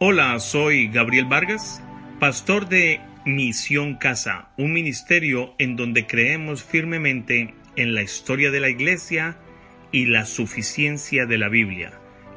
Hola, 0.00 0.38
soy 0.38 0.86
Gabriel 0.86 1.24
Vargas, 1.24 1.82
pastor 2.20 2.68
de 2.68 3.00
Misión 3.24 3.96
Casa, 3.96 4.50
un 4.56 4.72
ministerio 4.72 5.56
en 5.58 5.74
donde 5.74 6.06
creemos 6.06 6.62
firmemente 6.62 7.52
en 7.74 7.96
la 7.96 8.02
historia 8.02 8.52
de 8.52 8.60
la 8.60 8.68
iglesia 8.68 9.38
y 9.90 10.06
la 10.06 10.24
suficiencia 10.24 11.26
de 11.26 11.36
la 11.36 11.48
Biblia, 11.48 11.90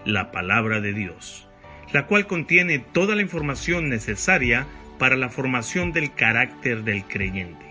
la 0.05 0.31
palabra 0.31 0.81
de 0.81 0.93
Dios, 0.93 1.47
la 1.93 2.07
cual 2.07 2.25
contiene 2.25 2.79
toda 2.79 3.13
la 3.13 3.21
información 3.21 3.89
necesaria 3.89 4.65
para 4.97 5.15
la 5.15 5.29
formación 5.29 5.91
del 5.91 6.15
carácter 6.15 6.83
del 6.83 7.03
creyente. 7.03 7.67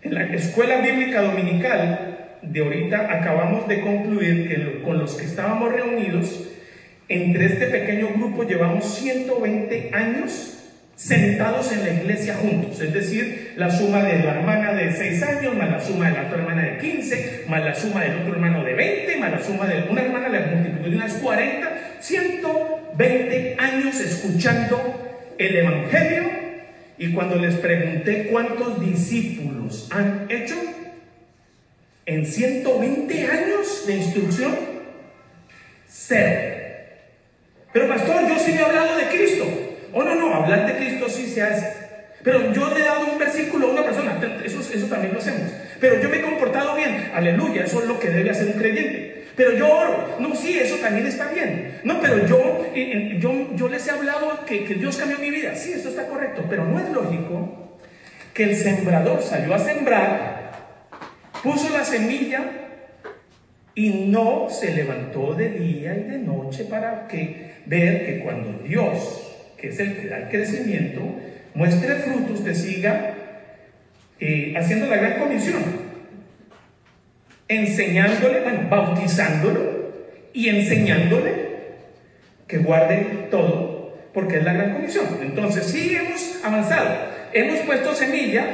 En 0.03 0.15
la 0.15 0.25
escuela 0.25 0.81
bíblica 0.81 1.23
dominical 1.23 2.37
de 2.43 2.61
ahorita 2.61 3.13
acabamos 3.13 3.67
de 3.67 3.81
concluir 3.81 4.49
que 4.49 4.83
con 4.83 4.99
los 4.99 5.15
que 5.15 5.25
estábamos 5.25 5.73
reunidos, 5.73 6.49
entre 7.09 7.47
este 7.47 7.67
pequeño 7.67 8.09
grupo 8.17 8.45
llevamos 8.45 8.85
120 8.97 9.91
años 9.93 10.56
sentados 10.97 11.71
en 11.73 11.85
la 11.85 11.91
iglesia 11.91 12.35
juntos, 12.37 12.81
es 12.81 12.93
decir, 12.93 13.53
la 13.57 13.71
suma 13.71 14.03
de 14.03 14.19
la 14.21 14.39
hermana 14.39 14.73
de 14.73 14.93
6 14.93 15.23
años, 15.23 15.55
más 15.55 15.71
la 15.71 15.81
suma 15.81 16.09
de 16.09 16.15
la 16.15 16.23
otra 16.27 16.39
hermana 16.39 16.63
de 16.63 16.79
15, 16.79 17.45
más 17.49 17.63
la 17.63 17.75
suma 17.75 18.03
del 18.03 18.23
otro 18.23 18.33
hermano 18.33 18.65
de 18.65 18.75
20, 18.75 19.17
más 19.19 19.31
la 19.31 19.43
suma 19.43 19.67
de 19.67 19.91
una 19.91 20.03
hermana 20.03 20.31
de 20.31 20.57
multitud 20.57 20.89
de 20.89 20.97
unas 20.97 21.13
40, 21.15 21.69
120 22.01 23.57
años 23.59 24.01
escuchando 24.01 25.35
el 25.39 25.57
Evangelio 25.57 26.23
y 26.97 27.13
cuando 27.13 27.37
les 27.37 27.57
pregunté 27.57 28.29
cuántos 28.33 28.81
discípulos 28.81 29.89
han 29.91 30.27
hecho, 30.31 30.57
en 32.07 32.25
120 32.25 33.27
años 33.27 33.87
de 33.87 33.97
instrucción, 33.97 34.55
cero. 35.87 36.57
Pero 37.73 37.89
pastor, 37.89 38.29
yo 38.29 38.39
sí 38.39 38.53
me 38.53 38.61
he 38.61 38.65
hablado 38.65 38.97
de 38.97 39.09
Cristo. 39.09 39.66
Hablar 40.47 40.67
de 40.67 40.77
Cristo 40.77 41.09
sí 41.09 41.27
se 41.27 41.43
hace. 41.43 41.73
Pero 42.23 42.53
yo 42.53 42.75
le 42.75 42.81
he 42.81 42.85
dado 42.85 43.07
un 43.13 43.19
versículo 43.19 43.69
a 43.69 43.71
una 43.71 43.85
persona, 43.85 44.19
eso, 44.45 44.61
eso 44.61 44.87
también 44.87 45.13
lo 45.13 45.21
hacemos. 45.21 45.53
Pero 45.81 46.01
yo 46.01 46.09
me 46.09 46.19
he 46.19 46.23
comportado 46.23 46.75
bien, 46.75 47.11
aleluya, 47.15 47.65
eso 47.65 47.81
es 47.81 47.87
lo 47.87 48.01
que 48.01 48.09
debe 48.09 48.31
hacer 48.31 48.49
un 48.49 48.55
creyente. 48.55 49.27
Pero 49.37 49.53
yo 49.53 49.71
oro, 49.71 50.17
no, 50.19 50.35
sí, 50.35 50.59
eso 50.59 50.77
también 50.77 51.07
está 51.07 51.31
bien. 51.31 51.81
No, 51.85 52.01
pero 52.01 52.27
yo, 52.27 52.67
yo, 53.21 53.55
yo 53.55 53.69
les 53.69 53.87
he 53.87 53.91
hablado 53.91 54.45
que, 54.45 54.65
que 54.65 54.75
Dios 54.75 54.97
cambió 54.97 55.19
mi 55.19 55.31
vida, 55.31 55.55
sí, 55.55 55.73
eso 55.73 55.91
está 55.91 56.07
correcto. 56.07 56.45
Pero 56.49 56.65
no 56.65 56.81
es 56.81 56.91
lógico 56.91 57.79
que 58.33 58.45
el 58.45 58.57
sembrador 58.57 59.23
salió 59.23 59.55
a 59.55 59.59
sembrar 59.59 60.37
puso 61.47 61.71
la 61.71 61.85
semilla 61.85 62.45
y 63.75 63.91
no 64.09 64.49
se 64.51 64.75
levantó 64.75 65.35
de 65.35 65.51
día 65.51 65.97
y 65.97 66.03
de 66.05 66.19
noche 66.19 66.65
para 66.65 67.07
que 67.07 67.53
ver 67.67 68.07
que 68.07 68.21
cuando 68.21 68.65
Dios, 68.65 69.26
que 69.57 69.69
es 69.69 69.81
el 69.81 69.97
que 69.97 70.09
da 70.09 70.19
el 70.19 70.29
crecimiento, 70.29 71.03
muestre 71.55 71.95
frutos, 71.97 72.45
te 72.45 72.55
siga 72.55 73.15
eh, 74.21 74.55
haciendo 74.57 74.87
la 74.87 74.97
gran 74.97 75.19
comisión, 75.19 75.63
enseñándole, 77.49 78.41
bueno, 78.41 78.69
bautizándolo 78.69 79.93
y 80.33 80.49
enseñándole 80.49 81.47
que 82.47 82.59
guarde 82.59 83.29
todo, 83.31 83.99
porque 84.13 84.39
es 84.39 84.45
la 84.45 84.53
gran 84.53 84.75
comisión. 84.75 85.07
Entonces, 85.23 85.67
sí 85.67 85.97
hemos 85.97 86.45
avanzado, 86.45 86.95
hemos 87.33 87.61
puesto 87.61 87.95
semilla, 87.95 88.47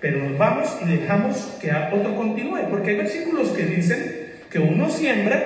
pero 0.00 0.18
nos 0.18 0.38
vamos 0.38 0.78
y 0.82 0.96
dejamos 0.96 1.58
que 1.60 1.70
otro 1.72 2.16
continúe, 2.16 2.68
porque 2.70 2.90
hay 2.90 2.96
versículos 2.96 3.50
que 3.50 3.64
dicen 3.66 4.30
que 4.50 4.58
uno 4.58 4.90
siembra, 4.90 5.44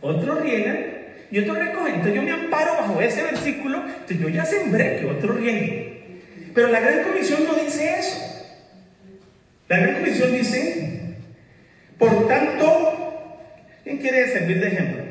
otro 0.00 0.36
riega 0.36 0.91
y 1.32 1.38
otro 1.40 1.54
recoge. 1.54 1.90
Entonces 1.90 2.14
yo 2.14 2.22
me 2.22 2.30
amparo 2.30 2.74
bajo 2.74 3.00
ese 3.00 3.22
versículo, 3.22 3.82
entonces 3.84 4.20
yo 4.20 4.28
ya 4.28 4.44
sembré, 4.44 4.98
que 5.00 5.06
otro 5.06 5.32
riegue. 5.32 6.20
Pero 6.54 6.68
la 6.68 6.78
gran 6.78 7.02
comisión 7.02 7.40
no 7.44 7.54
dice 7.54 7.98
eso. 7.98 8.18
La 9.68 9.78
gran 9.78 9.94
comisión 9.96 10.32
dice, 10.32 11.16
por 11.98 12.28
tanto, 12.28 13.38
¿quién 13.82 13.98
quiere 13.98 14.28
servir 14.28 14.60
de 14.60 14.68
ejemplo? 14.68 15.02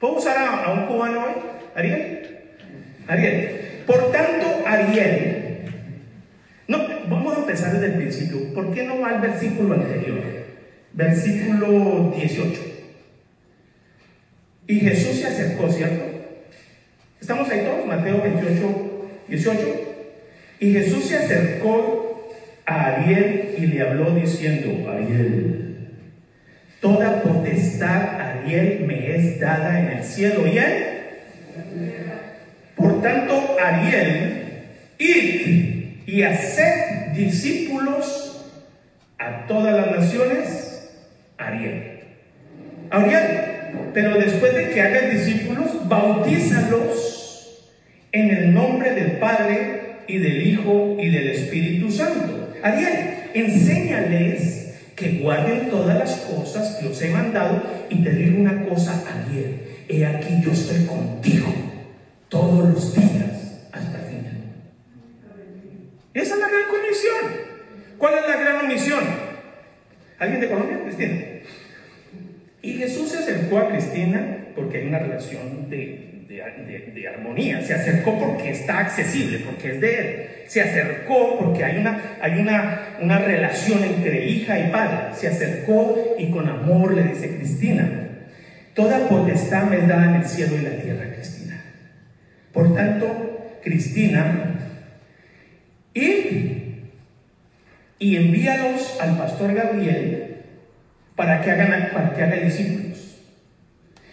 ¿Puedo 0.00 0.14
usar 0.14 0.36
a, 0.38 0.64
a 0.64 0.72
un 0.72 0.86
cubano 0.86 1.20
hoy? 1.20 1.32
¿Ariel? 1.76 2.40
Ariel. 3.06 3.82
Por 3.86 4.10
tanto, 4.10 4.62
Ariel 4.66 5.42
no, 6.68 6.78
vamos 7.08 7.36
a 7.36 7.40
empezar 7.40 7.72
desde 7.72 7.86
el 7.86 7.94
principio. 7.94 8.54
¿Por 8.54 8.72
qué 8.72 8.84
no 8.84 9.00
va 9.00 9.10
al 9.10 9.20
versículo 9.20 9.74
anterior? 9.74 10.20
Versículo 10.94 12.14
18. 12.16 12.71
Y 14.66 14.80
Jesús 14.80 15.20
se 15.20 15.26
acercó, 15.26 15.70
¿cierto? 15.70 16.04
¿Estamos 17.20 17.48
ahí 17.50 17.64
todos? 17.64 17.86
Mateo 17.86 18.20
28, 18.22 19.08
18. 19.28 19.92
Y 20.60 20.72
Jesús 20.72 21.04
se 21.04 21.16
acercó 21.16 22.32
a 22.66 22.86
Ariel 22.86 23.54
y 23.58 23.66
le 23.66 23.82
habló 23.82 24.14
diciendo, 24.14 24.90
Ariel, 24.90 25.88
toda 26.80 27.22
potestad, 27.22 28.20
Ariel, 28.20 28.84
me 28.86 29.16
es 29.16 29.40
dada 29.40 29.80
en 29.80 29.98
el 29.98 30.04
cielo 30.04 30.46
y 30.46 30.58
él. 30.58 30.84
Por 32.76 33.02
tanto, 33.02 33.56
Ariel, 33.60 34.64
id 34.98 36.06
y 36.06 36.22
hacer 36.22 37.12
discípulos 37.14 38.46
a 39.18 39.46
todas 39.46 39.74
las 39.74 40.00
naciones, 40.00 40.90
Ariel. 41.38 42.00
Ariel, 42.90 43.51
pero 43.94 44.18
después 44.18 44.54
de 44.54 44.70
que 44.70 44.80
hagan 44.80 45.10
discípulos, 45.10 45.88
bautízalos 45.88 47.68
en 48.12 48.30
el 48.30 48.54
nombre 48.54 48.92
del 48.92 49.12
Padre 49.12 49.96
y 50.06 50.18
del 50.18 50.46
Hijo 50.46 50.96
y 50.98 51.10
del 51.10 51.28
Espíritu 51.28 51.90
Santo. 51.90 52.54
Ariel, 52.62 53.30
enséñales 53.34 54.74
que 54.96 55.18
guarden 55.18 55.70
todas 55.70 55.98
las 55.98 56.16
cosas 56.20 56.76
que 56.76 56.88
os 56.88 57.02
he 57.02 57.10
mandado 57.10 57.62
y 57.88 58.02
te 58.02 58.10
digo 58.10 58.40
una 58.40 58.66
cosa, 58.66 59.02
Ariel, 59.10 59.62
he 59.88 60.04
aquí 60.04 60.40
yo 60.42 60.52
estoy 60.52 60.84
contigo 60.86 61.52
todos 62.28 62.68
los 62.68 62.94
días 62.94 63.60
hasta 63.72 63.98
el 63.98 64.04
final. 64.04 64.32
Esa 66.14 66.34
es 66.34 66.40
la 66.40 66.48
gran 66.48 66.68
comisión. 66.70 67.52
¿Cuál 67.98 68.14
es 68.18 68.28
la 68.28 68.36
gran 68.36 68.60
comisión? 68.60 69.04
¿Alguien 70.18 70.40
de 70.40 70.48
Colombia? 70.48 70.80
Cristina. 70.84 71.31
Y 72.62 72.74
Jesús 72.74 73.10
se 73.10 73.18
acercó 73.18 73.58
a 73.58 73.68
Cristina 73.68 74.38
porque 74.54 74.78
hay 74.78 74.86
una 74.86 75.00
relación 75.00 75.68
de 75.68 76.12
de, 76.94 77.08
armonía. 77.08 77.62
Se 77.62 77.74
acercó 77.74 78.18
porque 78.18 78.50
está 78.50 78.78
accesible, 78.78 79.40
porque 79.40 79.72
es 79.72 79.80
de 79.80 79.98
él. 79.98 80.28
Se 80.46 80.60
acercó 80.60 81.38
porque 81.38 81.64
hay, 81.64 81.78
una, 81.78 82.00
hay 82.20 82.40
una, 82.40 82.96
una 83.00 83.18
relación 83.18 83.82
entre 83.84 84.26
hija 84.26 84.58
y 84.58 84.70
padre. 84.70 85.14
Se 85.14 85.28
acercó 85.28 86.16
y 86.18 86.30
con 86.30 86.48
amor 86.48 86.94
le 86.94 87.04
dice 87.04 87.36
Cristina, 87.36 87.88
toda 88.74 89.08
potestad 89.08 89.64
me 89.64 89.78
da 89.86 90.04
en 90.04 90.14
el 90.16 90.24
cielo 90.24 90.56
y 90.56 90.62
la 90.62 90.76
tierra, 90.82 91.12
Cristina. 91.14 91.62
Por 92.52 92.74
tanto, 92.74 93.58
Cristina, 93.62 94.58
y, 95.94 96.90
y 97.98 98.16
envíalos 98.16 98.98
al 99.00 99.16
pastor 99.16 99.54
Gabriel 99.54 100.41
para 101.16 101.40
que 101.40 101.50
hagan 101.50 101.90
para 101.92 102.14
que 102.14 102.22
haga 102.22 102.36
discípulos. 102.36 103.18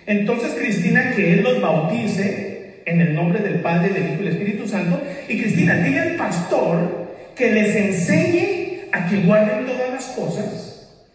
Entonces 0.06 0.54
Cristina, 0.54 1.14
que 1.16 1.34
Él 1.34 1.44
los 1.44 1.62
bautice 1.62 2.82
en 2.86 3.02
el 3.02 3.14
nombre 3.14 3.40
del 3.40 3.62
Padre, 3.62 3.90
del 3.90 4.04
Hijo 4.04 4.22
y 4.22 4.26
del 4.26 4.34
Espíritu 4.34 4.68
Santo. 4.68 5.02
Y 5.28 5.40
Cristina, 5.40 5.76
dile 5.76 6.00
al 6.00 6.16
pastor 6.16 7.14
que 7.36 7.52
les 7.52 7.76
enseñe 7.76 8.90
a 8.92 9.08
que 9.08 9.18
guarden 9.22 9.66
todas 9.66 9.92
las 9.92 10.06
cosas. 10.08 11.06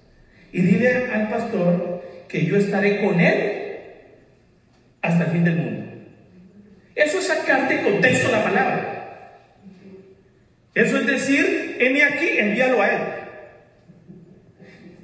Y 0.52 0.62
dile 0.62 1.06
al 1.12 1.28
pastor 1.28 2.04
que 2.28 2.46
yo 2.46 2.56
estaré 2.56 3.04
con 3.04 3.20
Él 3.20 3.62
hasta 5.02 5.24
el 5.24 5.30
fin 5.30 5.44
del 5.44 5.56
mundo. 5.56 5.92
Eso 6.94 7.18
es 7.18 7.26
sacarte 7.26 7.82
contexto 7.82 8.30
la 8.30 8.44
palabra. 8.44 8.90
Eso 10.74 10.98
es 10.98 11.06
decir, 11.06 11.76
heme 11.80 12.04
aquí, 12.04 12.28
envíalo 12.38 12.80
a 12.80 12.88
Él. 12.88 13.02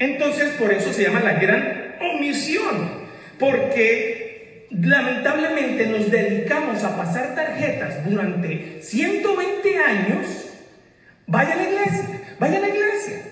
Entonces, 0.00 0.52
por 0.52 0.72
eso 0.72 0.92
se 0.92 1.04
llama 1.04 1.20
la 1.20 1.34
gran 1.34 1.94
omisión 2.00 3.00
porque 3.38 4.66
lamentablemente 4.70 5.86
nos 5.86 6.10
dedicamos 6.10 6.82
a 6.82 6.96
pasar 6.96 7.34
tarjetas 7.34 8.08
durante 8.08 8.82
120 8.82 9.76
años. 9.76 10.26
Vaya 11.26 11.52
a 11.52 11.56
la 11.56 11.70
iglesia, 11.70 12.20
vaya 12.38 12.56
a 12.56 12.60
la 12.60 12.68
iglesia. 12.68 13.22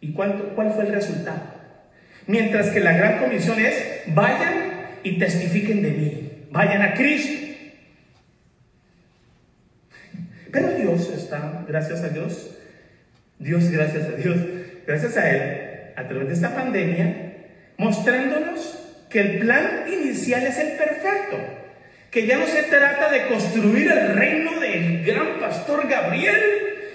¿Y 0.00 0.12
cuánto, 0.12 0.54
cuál 0.56 0.72
fue 0.72 0.86
el 0.86 0.92
resultado? 0.92 1.54
Mientras 2.26 2.70
que 2.70 2.80
la 2.80 2.96
gran 2.96 3.20
comisión 3.20 3.60
es, 3.60 4.02
vayan 4.08 4.88
y 5.04 5.16
testifiquen 5.16 5.82
de 5.82 5.90
mí, 5.90 6.46
vayan 6.50 6.82
a 6.82 6.94
Cristo. 6.94 7.46
Pero 10.50 10.70
Dios 10.70 11.08
está, 11.10 11.64
gracias 11.68 12.02
a 12.02 12.08
Dios, 12.08 12.50
Dios, 13.38 13.70
gracias 13.70 14.08
a 14.08 14.12
Dios, 14.12 14.36
gracias 14.86 15.16
a 15.16 15.30
Él, 15.30 15.92
a 15.96 16.06
través 16.06 16.28
de 16.28 16.34
esta 16.34 16.54
pandemia, 16.54 17.34
mostrándonos 17.76 18.78
que 19.10 19.20
el 19.20 19.38
plan 19.38 19.84
inicial 19.92 20.46
es 20.46 20.58
el 20.58 20.72
perfecto, 20.72 21.38
que 22.10 22.26
ya 22.26 22.38
no 22.38 22.46
se 22.46 22.62
trata 22.64 23.10
de 23.10 23.26
construir 23.26 23.90
el 23.90 24.14
reino 24.14 24.58
del 24.60 25.04
gran 25.04 25.38
pastor 25.40 25.88
Gabriel 25.88 26.40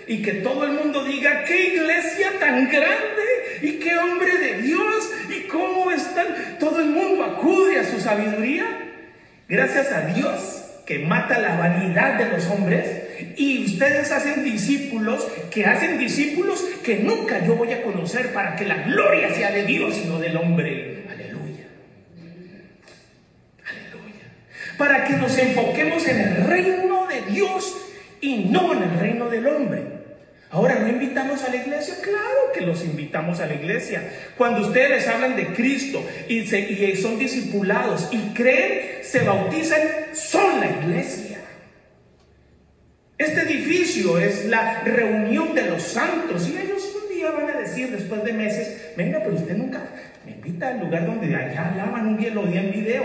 y 0.07 0.21
que 0.21 0.33
todo 0.35 0.65
el 0.65 0.71
mundo 0.71 1.03
diga, 1.03 1.43
qué 1.45 1.75
iglesia 1.75 2.31
tan 2.39 2.69
grande 2.69 3.59
y 3.61 3.73
qué 3.73 3.97
hombre 3.97 4.37
de 4.37 4.61
Dios 4.61 5.11
y 5.29 5.47
cómo 5.47 5.91
están, 5.91 6.57
todo 6.59 6.79
el 6.81 6.87
mundo 6.87 7.23
acude 7.23 7.79
a 7.79 7.83
su 7.83 7.99
sabiduría. 7.99 8.65
Gracias 9.47 9.91
a 9.91 10.01
Dios 10.07 10.81
que 10.85 10.99
mata 10.99 11.39
la 11.39 11.55
vanidad 11.57 12.17
de 12.17 12.29
los 12.29 12.47
hombres 12.47 13.10
y 13.37 13.65
ustedes 13.65 14.11
hacen 14.11 14.43
discípulos 14.43 15.27
que 15.49 15.65
hacen 15.65 15.97
discípulos 15.97 16.63
que 16.83 16.99
nunca 16.99 17.45
yo 17.45 17.55
voy 17.55 17.71
a 17.73 17.83
conocer 17.83 18.33
para 18.33 18.55
que 18.55 18.65
la 18.65 18.83
gloria 18.83 19.33
sea 19.33 19.51
de 19.51 19.63
Dios 19.63 19.99
y 20.03 20.07
no 20.07 20.19
del 20.19 20.37
hombre. 20.37 21.03
Aleluya. 21.09 21.67
Aleluya. 23.65 24.25
Para 24.77 25.05
que 25.05 25.13
nos 25.13 25.37
enfoquemos 25.37 26.07
en 26.07 26.19
el 26.19 26.35
reino 26.45 27.07
de 27.07 27.33
Dios 27.33 27.77
y 28.21 28.45
no 28.45 28.73
en 28.73 28.83
el 28.83 28.99
reino 28.99 29.29
del 29.29 29.47
hombre. 29.47 30.01
Ahora, 30.51 30.79
¿no 30.79 30.89
invitamos 30.89 31.43
a 31.43 31.49
la 31.49 31.55
iglesia? 31.55 31.95
Claro 32.01 32.51
que 32.53 32.61
los 32.61 32.83
invitamos 32.83 33.39
a 33.39 33.45
la 33.45 33.53
iglesia. 33.53 34.03
Cuando 34.37 34.67
ustedes 34.67 35.07
hablan 35.07 35.37
de 35.37 35.47
Cristo 35.53 36.05
y, 36.27 36.45
son 36.97 37.17
discipulados 37.17 38.09
y 38.11 38.33
creen, 38.33 39.01
se 39.01 39.23
bautizan, 39.23 39.79
son 40.13 40.59
la 40.59 40.69
iglesia. 40.69 41.30
Este 43.21 43.41
edificio 43.41 44.17
es 44.17 44.45
la 44.45 44.81
reunión 44.81 45.53
de 45.53 45.69
los 45.69 45.83
santos 45.83 46.49
y 46.49 46.57
ellos 46.57 46.81
un 47.03 47.15
día 47.15 47.29
van 47.29 47.51
a 47.55 47.59
decir 47.59 47.91
después 47.91 48.23
de 48.23 48.33
meses, 48.33 48.93
venga, 48.97 49.19
pero 49.23 49.35
usted 49.35 49.55
nunca 49.55 49.79
me 50.25 50.31
invita 50.31 50.69
al 50.69 50.79
lugar 50.79 51.05
donde 51.05 51.35
allá 51.35 51.69
hablaban 51.69 52.07
un 52.07 52.17
día, 52.17 52.33
lo 52.33 52.41
vi 52.41 52.57
en 52.57 52.71
video. 52.71 53.03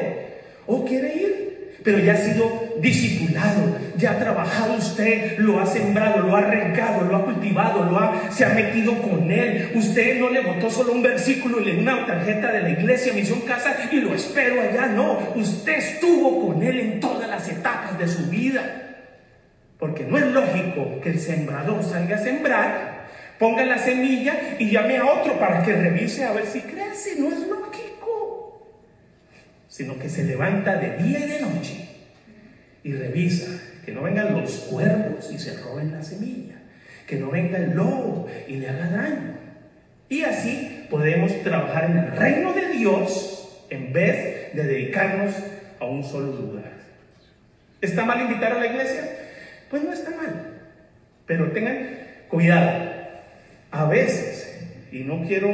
¿O 0.67 0.87
quiere 0.87 1.15
ir? 1.15 1.47
pero 1.85 2.01
ya 2.01 2.15
ha 2.15 2.17
sido 2.17 2.75
discipulado, 2.81 3.79
ya 3.97 4.11
ha 4.11 4.19
trabajado 4.19 4.75
usted, 4.75 5.39
lo 5.39 5.61
ha 5.61 5.67
sembrado, 5.67 6.27
lo 6.27 6.35
ha 6.35 6.41
regado, 6.41 7.05
lo 7.05 7.15
ha 7.15 7.25
cultivado, 7.25 7.85
lo 7.85 7.97
ha, 7.97 8.33
se 8.33 8.45
ha 8.45 8.49
metido 8.49 9.01
con 9.03 9.31
él. 9.31 9.71
Usted 9.73 10.19
no 10.19 10.29
le 10.31 10.41
votó 10.41 10.69
solo 10.69 10.91
un 10.91 11.03
versículo 11.03 11.61
y 11.61 11.67
le 11.67 11.79
una 11.79 12.05
tarjeta 12.05 12.51
de 12.51 12.63
la 12.63 12.71
iglesia, 12.71 13.13
misión 13.13 13.43
casa 13.43 13.77
y 13.93 14.01
lo 14.01 14.17
espero 14.17 14.63
allá. 14.63 14.87
No, 14.87 15.33
usted 15.37 15.77
estuvo 15.77 16.49
con 16.49 16.61
él 16.65 16.81
en 16.81 16.99
todas 16.99 17.29
las 17.29 17.49
etapas 17.49 17.97
de 17.97 18.09
su 18.09 18.27
vida. 18.31 18.86
Porque 19.79 20.05
no 20.05 20.19
es 20.19 20.27
lógico 20.27 21.01
que 21.03 21.11
el 21.11 21.21
sembrador 21.21 21.83
salga 21.83 22.17
a 22.17 22.19
sembrar, 22.21 23.07
ponga 23.39 23.65
la 23.65 23.79
semilla 23.79 24.57
y 24.59 24.71
llame 24.71 24.97
a 24.97 25.07
otro 25.07 25.39
para 25.39 25.63
que 25.63 25.75
revise 25.75 26.25
a 26.25 26.33
ver 26.33 26.47
si 26.47 26.61
crece. 26.61 27.21
No 27.21 27.31
es 27.31 27.41
lógico 27.41 27.57
sino 29.77 29.99
que 29.99 30.09
se 30.09 30.25
levanta 30.25 30.77
de 30.77 30.97
día 30.97 31.19
y 31.19 31.29
de 31.29 31.41
noche 31.43 31.89
y 32.83 32.93
revisa 32.95 33.61
que 33.85 33.93
no 33.93 34.03
vengan 34.03 34.33
los 34.33 34.51
cuervos 34.71 35.31
y 35.31 35.39
se 35.39 35.55
roben 35.59 35.93
la 35.93 36.03
semilla, 36.03 36.55
que 37.07 37.17
no 37.17 37.31
venga 37.31 37.59
el 37.59 37.75
lobo 37.75 38.27
y 38.49 38.57
le 38.57 38.71
haga 38.71 38.89
daño. 38.89 39.35
Y 40.09 40.23
así 40.23 40.87
podemos 40.89 41.43
trabajar 41.43 41.91
en 41.91 41.99
el 41.99 42.13
reino 42.13 42.55
de 42.55 42.69
Dios 42.69 43.67
en 43.69 43.93
vez 43.93 44.55
de 44.55 44.65
dedicarnos 44.65 45.35
a 45.79 45.85
un 45.85 46.03
solo 46.03 46.33
lugar. 46.33 46.73
¿Está 47.83 48.07
mal 48.07 48.23
invitar 48.23 48.53
a 48.53 48.61
la 48.61 48.67
iglesia? 48.69 49.03
Pues 49.71 49.83
no 49.83 49.93
está 49.93 50.11
mal, 50.11 50.61
pero 51.27 51.51
tengan 51.53 51.89
cuidado. 52.29 52.95
A 53.71 53.87
veces, 53.87 54.59
y 54.93 55.01
no 55.01 55.27
quiero 55.27 55.49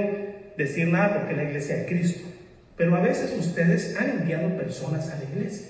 decir 0.57 0.88
nada 0.88 1.19
porque 1.19 1.35
la 1.35 1.45
iglesia 1.45 1.76
es 1.76 1.87
Cristo, 1.87 2.28
pero 2.76 2.95
a 2.97 3.00
veces 3.00 3.33
ustedes 3.38 3.97
han 3.99 4.11
enviado 4.11 4.57
personas 4.57 5.11
a 5.11 5.16
la 5.16 5.25
iglesia. 5.25 5.69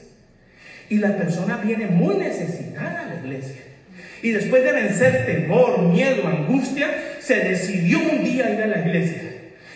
Y 0.89 0.99
la 0.99 1.17
persona 1.17 1.59
viene 1.59 1.87
muy 1.87 2.17
necesitada 2.17 3.03
a 3.03 3.07
la 3.07 3.21
iglesia. 3.21 3.63
Y 4.23 4.31
después 4.31 4.63
de 4.63 4.73
vencer 4.73 5.27
temor, 5.27 5.81
miedo, 5.83 6.27
angustia, 6.27 6.89
se 7.21 7.37
decidió 7.37 7.99
un 7.99 8.25
día 8.25 8.51
ir 8.51 8.63
a 8.63 8.67
la 8.67 8.79
iglesia. 8.79 9.23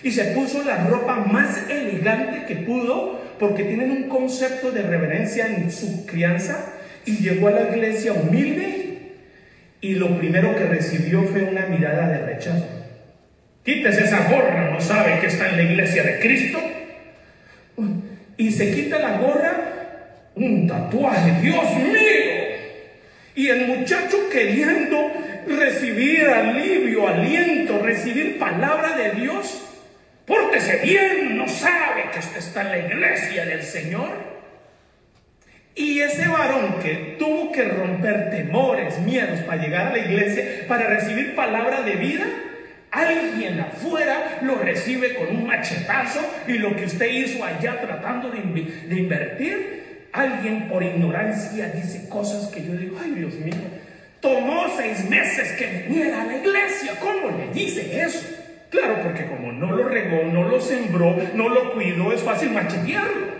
Y 0.02 0.10
se 0.10 0.24
puso 0.26 0.62
la 0.62 0.86
ropa 0.86 1.16
más 1.16 1.68
elegante 1.68 2.44
que 2.46 2.56
pudo, 2.64 3.20
porque 3.38 3.64
tienen 3.64 3.90
un 3.90 4.08
concepto 4.08 4.70
de 4.70 4.82
reverencia 4.82 5.46
en 5.48 5.70
su 5.70 6.06
crianza. 6.06 6.74
Y 7.06 7.16
llegó 7.18 7.48
a 7.48 7.52
la 7.52 7.70
iglesia 7.70 8.12
humilde. 8.12 9.14
Y 9.80 9.94
lo 9.94 10.18
primero 10.18 10.54
que 10.54 10.64
recibió 10.64 11.22
fue 11.22 11.42
una 11.44 11.66
mirada 11.66 12.08
de 12.08 12.26
rechazo. 12.26 12.68
Quítese 13.64 14.04
esa 14.04 14.28
gorra, 14.28 14.70
no 14.70 14.80
sabe 14.80 15.18
que 15.20 15.26
está 15.26 15.48
en 15.50 15.56
la 15.56 15.62
iglesia 15.62 16.02
de 16.02 16.20
Cristo 16.20 16.60
y 18.36 18.50
se 18.50 18.70
quita 18.74 18.98
la 18.98 19.18
gorra, 19.18 20.30
un 20.34 20.66
tatuaje, 20.66 21.40
Dios 21.40 21.64
mío. 21.76 21.96
Y 23.34 23.48
el 23.48 23.66
muchacho 23.66 24.28
queriendo 24.30 25.12
recibir 25.46 26.26
alivio, 26.26 27.08
aliento, 27.08 27.80
recibir 27.82 28.38
palabra 28.38 28.96
de 28.96 29.20
Dios, 29.20 29.62
pórtese 30.26 30.78
bien, 30.82 31.36
no 31.36 31.48
sabe 31.48 32.04
que 32.12 32.38
está 32.38 32.62
en 32.62 32.68
la 32.68 32.78
iglesia 32.78 33.46
del 33.46 33.62
Señor. 33.62 34.35
Y 35.76 36.00
ese 36.00 36.26
varón 36.26 36.80
que 36.82 37.16
tuvo 37.18 37.52
que 37.52 37.62
romper 37.62 38.30
temores, 38.30 38.98
miedos 38.98 39.40
para 39.40 39.62
llegar 39.62 39.88
a 39.88 39.92
la 39.92 39.98
iglesia, 39.98 40.66
para 40.66 40.88
recibir 40.88 41.36
palabra 41.36 41.82
de 41.82 41.96
vida, 41.96 42.24
Alguien 42.96 43.60
afuera 43.60 44.38
lo 44.40 44.54
recibe 44.54 45.16
con 45.16 45.28
un 45.28 45.46
machetazo 45.46 46.20
y 46.48 46.54
lo 46.54 46.74
que 46.74 46.86
usted 46.86 47.10
hizo 47.10 47.44
allá 47.44 47.78
tratando 47.78 48.30
de, 48.30 48.38
invertir, 48.96 50.08
alguien 50.12 50.66
por 50.66 50.82
ignorancia 50.82 51.68
dice 51.68 52.08
cosas 52.08 52.48
que 52.48 52.64
yo 52.64 52.72
digo, 52.72 52.96
ay 53.02 53.10
Dios 53.10 53.34
mío, 53.34 53.54
tomó 54.20 54.64
seis 54.78 55.10
meses 55.10 55.52
que 55.58 55.66
viniera 55.66 56.22
a 56.22 56.24
la 56.24 56.38
iglesia, 56.38 56.92
¿cómo 56.98 57.36
le 57.36 57.52
dice 57.52 58.00
eso? 58.00 58.26
Claro, 58.70 59.02
porque 59.02 59.26
como 59.26 59.52
no 59.52 59.72
lo 59.72 59.88
regó, 59.88 60.24
no 60.32 60.48
lo 60.48 60.58
sembró, 60.58 61.16
no 61.34 61.50
lo 61.50 61.74
cuidó, 61.74 62.14
es 62.14 62.22
fácil 62.22 62.50
machetearlo. 62.52 63.35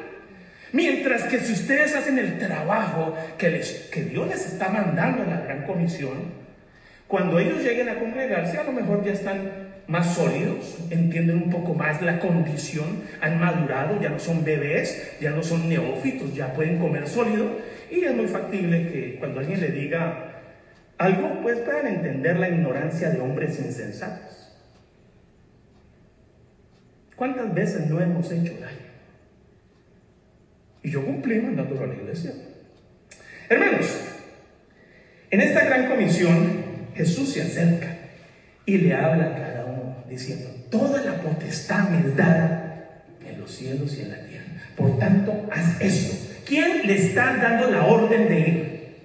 Mientras 0.72 1.24
que 1.24 1.38
si 1.38 1.52
ustedes 1.52 1.94
hacen 1.94 2.18
el 2.18 2.38
trabajo 2.38 3.16
que, 3.38 3.50
les, 3.50 3.88
que 3.92 4.04
Dios 4.04 4.28
les 4.28 4.46
está 4.46 4.68
mandando 4.68 5.22
en 5.22 5.30
la 5.30 5.40
gran 5.40 5.64
comisión, 5.64 6.46
cuando 7.06 7.38
ellos 7.38 7.62
lleguen 7.62 7.88
a 7.88 7.98
congregarse, 7.98 8.58
a 8.58 8.64
lo 8.64 8.72
mejor 8.72 9.04
ya 9.04 9.12
están 9.12 9.66
más 9.86 10.14
sólidos, 10.14 10.78
entienden 10.90 11.36
un 11.36 11.50
poco 11.50 11.74
más 11.74 12.02
la 12.02 12.18
condición, 12.18 13.02
han 13.20 13.38
madurado, 13.38 14.00
ya 14.00 14.08
no 14.08 14.18
son 14.18 14.44
bebés, 14.44 15.16
ya 15.20 15.30
no 15.30 15.42
son 15.42 15.68
neófitos, 15.68 16.34
ya 16.34 16.52
pueden 16.52 16.78
comer 16.78 17.06
sólido 17.06 17.46
y 17.90 18.04
es 18.04 18.14
muy 18.14 18.26
factible 18.26 18.90
que 18.90 19.16
cuando 19.20 19.40
alguien 19.40 19.60
le 19.60 19.68
diga 19.68 20.32
algo, 20.98 21.40
pues 21.42 21.58
puedan 21.58 21.86
entender 21.86 22.36
la 22.38 22.48
ignorancia 22.48 23.10
de 23.10 23.20
hombres 23.20 23.60
insensatos. 23.60 24.52
¿Cuántas 27.14 27.54
veces 27.54 27.86
no 27.88 28.00
hemos 28.00 28.30
hecho 28.32 28.52
daño? 28.54 28.85
Y 30.86 30.90
yo 30.92 31.04
cumplí 31.04 31.40
mandando 31.40 31.82
a 31.82 31.86
la 31.88 31.94
iglesia. 31.94 32.30
Hermanos, 33.48 33.86
en 35.32 35.40
esta 35.40 35.64
gran 35.64 35.88
comisión 35.88 36.62
Jesús 36.94 37.32
se 37.32 37.42
acerca 37.42 37.88
y 38.64 38.78
le 38.78 38.94
habla 38.94 39.26
a 39.26 39.36
cada 39.36 39.64
uno 39.64 40.04
diciendo, 40.08 40.48
toda 40.70 41.02
la 41.02 41.20
potestad 41.22 41.88
me 41.88 42.06
es 42.06 42.16
dada 42.16 43.02
en 43.26 43.40
los 43.40 43.50
cielos 43.50 43.98
y 43.98 44.02
en 44.02 44.12
la 44.12 44.26
tierra. 44.26 44.46
Por 44.76 44.96
tanto, 45.00 45.48
haz 45.50 45.80
esto. 45.80 46.36
¿Quién 46.46 46.86
le 46.86 46.94
está 46.94 47.36
dando 47.36 47.68
la 47.68 47.84
orden 47.84 48.28
de 48.28 48.38
ir? 48.38 48.96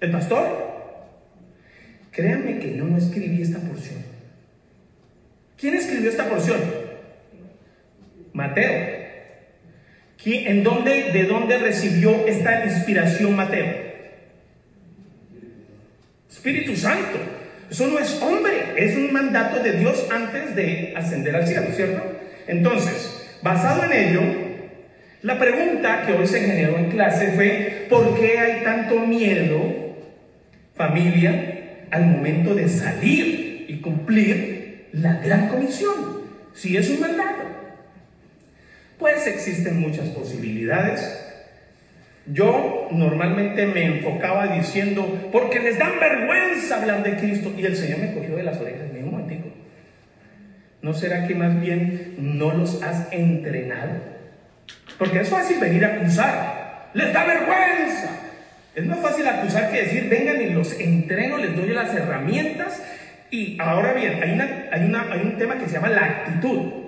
¿El 0.00 0.10
pastor? 0.10 0.72
Créanme 2.12 2.60
que 2.60 2.78
yo 2.78 2.84
no 2.86 2.96
escribí 2.96 3.42
esta 3.42 3.58
porción. 3.58 4.00
¿Quién 5.58 5.74
escribió 5.74 6.08
esta 6.08 6.30
porción? 6.30 6.60
Mateo. 8.32 8.91
¿En 10.24 10.62
dónde, 10.62 11.10
¿De 11.12 11.24
dónde 11.24 11.58
recibió 11.58 12.26
esta 12.26 12.64
inspiración 12.64 13.34
Mateo? 13.34 13.92
Espíritu 16.30 16.76
Santo. 16.76 17.18
Eso 17.70 17.86
no 17.86 17.98
es 17.98 18.20
hombre, 18.20 18.74
es 18.76 18.96
un 18.96 19.12
mandato 19.12 19.62
de 19.62 19.72
Dios 19.72 20.06
antes 20.10 20.54
de 20.54 20.92
ascender 20.94 21.34
al 21.34 21.46
cielo, 21.46 21.68
¿cierto? 21.74 22.02
Entonces, 22.46 23.38
basado 23.42 23.84
en 23.84 23.92
ello, 23.92 24.20
la 25.22 25.38
pregunta 25.38 26.04
que 26.04 26.12
hoy 26.12 26.26
se 26.26 26.40
generó 26.40 26.76
en 26.76 26.90
clase 26.90 27.32
fue, 27.32 27.86
¿por 27.88 28.18
qué 28.18 28.38
hay 28.38 28.62
tanto 28.62 28.98
miedo, 29.00 29.96
familia, 30.74 31.86
al 31.90 32.06
momento 32.06 32.54
de 32.54 32.68
salir 32.68 33.66
y 33.68 33.80
cumplir 33.80 34.88
la 34.92 35.14
gran 35.20 35.48
comisión? 35.48 36.22
Si 36.54 36.76
es 36.76 36.90
un 36.90 37.00
mandato. 37.00 37.61
Pues 39.02 39.26
existen 39.26 39.80
muchas 39.80 40.06
posibilidades. 40.10 41.18
Yo 42.24 42.86
normalmente 42.92 43.66
me 43.66 43.84
enfocaba 43.84 44.46
diciendo, 44.46 45.28
porque 45.32 45.58
les 45.58 45.76
dan 45.76 45.98
vergüenza 45.98 46.80
hablar 46.80 47.02
de 47.02 47.16
Cristo. 47.16 47.52
Y 47.58 47.66
el 47.66 47.74
Señor 47.74 47.98
me 47.98 48.14
cogió 48.14 48.36
de 48.36 48.44
las 48.44 48.60
orejas, 48.60 48.92
me 48.92 49.00
dijo, 49.00 49.18
¿no 50.82 50.94
será 50.94 51.26
que 51.26 51.34
más 51.34 51.60
bien 51.60 52.14
no 52.16 52.52
los 52.52 52.80
has 52.84 53.12
entrenado? 53.12 53.90
Porque 54.98 55.18
es 55.18 55.28
fácil 55.28 55.58
venir 55.58 55.84
a 55.84 55.96
acusar, 55.96 56.90
les 56.94 57.12
da 57.12 57.24
vergüenza. 57.24 58.08
Es 58.76 58.86
más 58.86 59.00
fácil 59.00 59.26
acusar 59.26 59.72
que 59.72 59.82
decir, 59.82 60.08
vengan 60.08 60.40
y 60.40 60.50
los 60.50 60.78
entreno, 60.78 61.38
les 61.38 61.56
doy 61.56 61.70
las 61.70 61.92
herramientas. 61.92 62.80
Y 63.32 63.60
ahora 63.60 63.94
bien, 63.94 64.22
hay, 64.22 64.30
una, 64.30 64.68
hay, 64.70 64.84
una, 64.84 65.12
hay 65.12 65.22
un 65.22 65.36
tema 65.38 65.58
que 65.58 65.66
se 65.66 65.72
llama 65.72 65.88
la 65.88 66.04
actitud, 66.04 66.81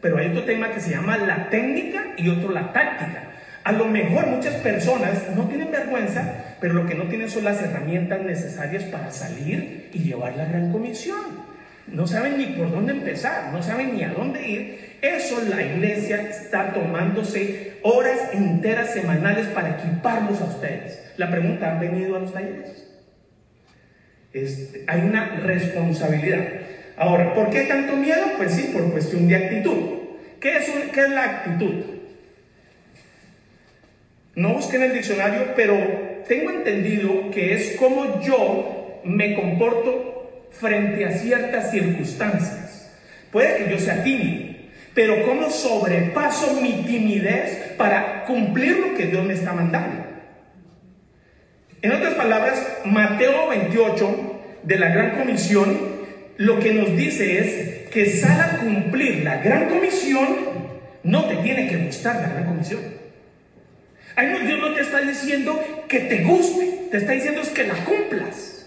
pero 0.00 0.18
hay 0.18 0.28
otro 0.28 0.44
tema 0.44 0.70
que 0.70 0.80
se 0.80 0.90
llama 0.90 1.16
la 1.18 1.48
técnica 1.50 2.02
y 2.16 2.28
otro 2.28 2.50
la 2.50 2.72
táctica. 2.72 3.24
A 3.64 3.72
lo 3.72 3.84
mejor 3.84 4.26
muchas 4.28 4.54
personas 4.56 5.28
no 5.36 5.46
tienen 5.48 5.70
vergüenza, 5.70 6.56
pero 6.60 6.74
lo 6.74 6.86
que 6.86 6.94
no 6.94 7.04
tienen 7.04 7.28
son 7.28 7.44
las 7.44 7.62
herramientas 7.62 8.20
necesarias 8.22 8.84
para 8.84 9.10
salir 9.10 9.90
y 9.92 9.98
llevar 9.98 10.36
la 10.36 10.46
gran 10.46 10.72
comisión. 10.72 11.48
No 11.86 12.06
saben 12.06 12.38
ni 12.38 12.46
por 12.46 12.70
dónde 12.70 12.92
empezar, 12.92 13.52
no 13.52 13.62
saben 13.62 13.96
ni 13.96 14.02
a 14.04 14.12
dónde 14.12 14.46
ir. 14.46 14.98
Eso 15.00 15.40
la 15.48 15.62
iglesia 15.62 16.22
está 16.22 16.72
tomándose 16.72 17.78
horas 17.82 18.18
enteras 18.32 18.92
semanales 18.92 19.46
para 19.48 19.70
equiparlos 19.70 20.40
a 20.40 20.44
ustedes. 20.44 21.12
La 21.16 21.30
pregunta, 21.30 21.70
¿han 21.70 21.80
venido 21.80 22.16
a 22.16 22.20
los 22.20 22.32
talleres? 22.32 22.88
Este, 24.32 24.84
hay 24.86 25.00
una 25.00 25.36
responsabilidad. 25.40 26.46
Ahora, 26.98 27.32
¿por 27.32 27.50
qué 27.50 27.62
tanto 27.62 27.94
miedo? 27.96 28.26
Pues 28.36 28.52
sí, 28.52 28.70
por 28.72 28.90
cuestión 28.90 29.28
de 29.28 29.36
actitud. 29.36 29.98
¿Qué 30.40 30.56
es, 30.56 30.68
qué 30.92 31.00
es 31.00 31.10
la 31.10 31.24
actitud? 31.24 31.84
No 34.34 34.54
busqué 34.54 34.76
en 34.76 34.82
el 34.82 34.92
diccionario, 34.94 35.52
pero 35.54 35.76
tengo 36.26 36.50
entendido 36.50 37.30
que 37.30 37.54
es 37.54 37.76
como 37.76 38.20
yo 38.20 39.00
me 39.04 39.34
comporto 39.34 40.48
frente 40.50 41.04
a 41.04 41.12
ciertas 41.12 41.70
circunstancias. 41.70 42.90
Puede 43.30 43.58
que 43.58 43.70
yo 43.70 43.78
sea 43.78 44.02
tímido, 44.02 44.56
pero 44.94 45.24
cómo 45.24 45.50
sobrepaso 45.50 46.60
mi 46.60 46.82
timidez 46.82 47.74
para 47.76 48.24
cumplir 48.24 48.76
lo 48.78 48.94
que 48.96 49.06
Dios 49.06 49.24
me 49.24 49.34
está 49.34 49.52
mandando. 49.52 50.04
En 51.80 51.92
otras 51.92 52.14
palabras, 52.14 52.78
Mateo 52.84 53.48
28 53.50 54.40
de 54.64 54.78
la 54.78 54.88
Gran 54.88 55.18
Comisión 55.18 55.97
lo 56.38 56.60
que 56.60 56.72
nos 56.72 56.96
dice 56.96 57.38
es 57.38 57.88
que 57.90 58.10
sal 58.10 58.40
a 58.40 58.58
cumplir 58.58 59.24
la 59.24 59.38
Gran 59.38 59.68
Comisión, 59.68 60.36
no 61.02 61.26
te 61.26 61.36
tiene 61.36 61.68
que 61.68 61.76
gustar 61.78 62.16
la 62.16 62.28
Gran 62.28 62.46
Comisión. 62.46 62.80
Ahí 64.14 64.28
Dios 64.46 64.60
no 64.60 64.72
te 64.72 64.80
está 64.80 65.00
diciendo 65.00 65.60
que 65.88 66.00
te 66.00 66.22
guste, 66.22 66.86
te 66.90 66.96
está 66.96 67.12
diciendo 67.12 67.40
es 67.40 67.48
que 67.48 67.66
la 67.66 67.74
cumplas. 67.84 68.66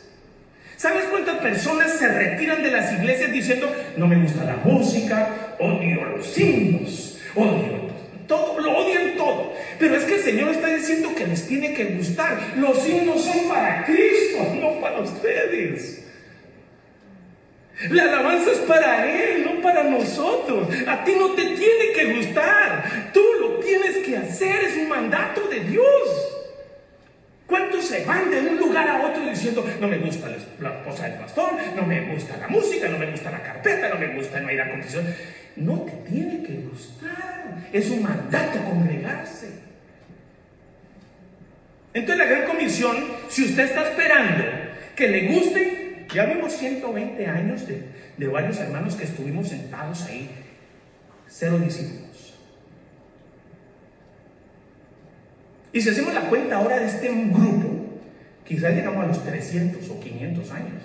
¿Sabes 0.76 1.06
cuántas 1.06 1.38
personas 1.38 1.98
se 1.98 2.08
retiran 2.08 2.62
de 2.62 2.72
las 2.72 2.92
iglesias 2.92 3.32
diciendo, 3.32 3.74
no 3.96 4.08
me 4.08 4.18
gusta 4.18 4.44
la 4.44 4.58
música, 4.58 5.56
odio 5.60 6.04
los 6.06 6.38
himnos, 6.38 7.20
odio 7.36 7.90
todo, 8.28 8.60
lo 8.60 8.80
odian 8.80 9.16
todo? 9.16 9.54
Pero 9.80 9.96
es 9.96 10.04
que 10.04 10.16
el 10.16 10.22
Señor 10.22 10.50
está 10.50 10.68
diciendo 10.68 11.14
que 11.16 11.28
les 11.28 11.48
tiene 11.48 11.74
que 11.74 11.86
gustar. 11.86 12.38
Los 12.58 12.86
himnos 12.88 13.24
son 13.24 13.48
para 13.48 13.86
Cristo, 13.86 14.56
no 14.60 14.82
para 14.82 15.00
ustedes. 15.00 16.01
La 17.90 18.04
alabanza 18.04 18.52
es 18.52 18.60
para 18.60 19.12
Él, 19.12 19.46
no 19.46 19.62
para 19.62 19.84
nosotros. 19.84 20.68
A 20.88 21.04
ti 21.04 21.14
no 21.18 21.32
te 21.32 21.44
tiene 21.44 21.92
que 21.96 22.14
gustar. 22.16 23.12
Tú 23.14 23.24
lo 23.40 23.60
tienes 23.60 23.98
que 23.98 24.18
hacer, 24.18 24.64
es 24.66 24.78
un 24.78 24.90
mandato 24.90 25.48
de 25.48 25.62
Dios. 25.62 26.32
¿Cuántos 27.48 27.86
se 27.86 28.06
van 28.06 28.32
de 28.32 28.40
un 28.40 28.58
lugar 28.58 28.88
a 28.88 29.02
otro 29.02 29.30
diciendo, 29.30 29.66
no 29.80 29.88
me 29.88 29.98
gusta 29.98 30.30
la 30.60 30.70
esposa 30.70 31.10
del 31.10 31.20
pastor, 31.20 31.52
no 31.76 31.82
me 31.82 32.14
gusta 32.14 32.38
la 32.38 32.48
música, 32.48 32.88
no 32.88 32.98
me 32.98 33.12
gusta 33.12 33.30
la 33.30 33.44
carpeta, 33.44 33.90
no 33.90 34.00
me 34.00 34.16
gusta 34.16 34.40
no 34.40 34.52
ir 34.52 34.62
a 34.62 34.70
competición? 34.70 35.14
No 35.58 35.82
te 35.82 35.92
tiene 36.10 36.44
que 36.44 36.54
gustar. 36.70 37.68
Es 37.74 37.90
un 37.90 38.04
mandato 38.04 38.58
congregarse. 38.64 39.50
Entonces 41.94 42.26
la 42.26 42.32
gran 42.32 42.48
comisión, 42.48 42.96
si 43.28 43.44
usted 43.44 43.64
está 43.64 43.90
esperando 43.90 44.46
que 44.96 45.08
le 45.10 45.28
guste, 45.34 45.81
ya 46.14 46.26
vimos 46.26 46.54
120 46.54 47.28
años 47.28 47.68
de, 47.68 48.28
varios 48.28 48.60
hermanos 48.60 48.96
que 48.96 49.06
estuvimos 49.06 49.50
sentados 49.50 50.04
ahí, 50.06 50.30
cero 51.28 51.60
discípulos. 51.60 52.36
Y 55.74 55.82
si 55.82 55.90
hacemos 55.90 56.14
la 56.14 56.28
cuenta 56.30 56.58
ahora 56.58 56.80
de 56.80 56.88
este 56.88 57.08
grupo, 57.08 58.00
quizás 58.46 58.76
llegamos 58.76 59.04
a 59.04 59.08
los 59.08 59.24
300 59.24 59.90
o 59.90 60.00
500 60.00 60.52
años, 60.52 60.84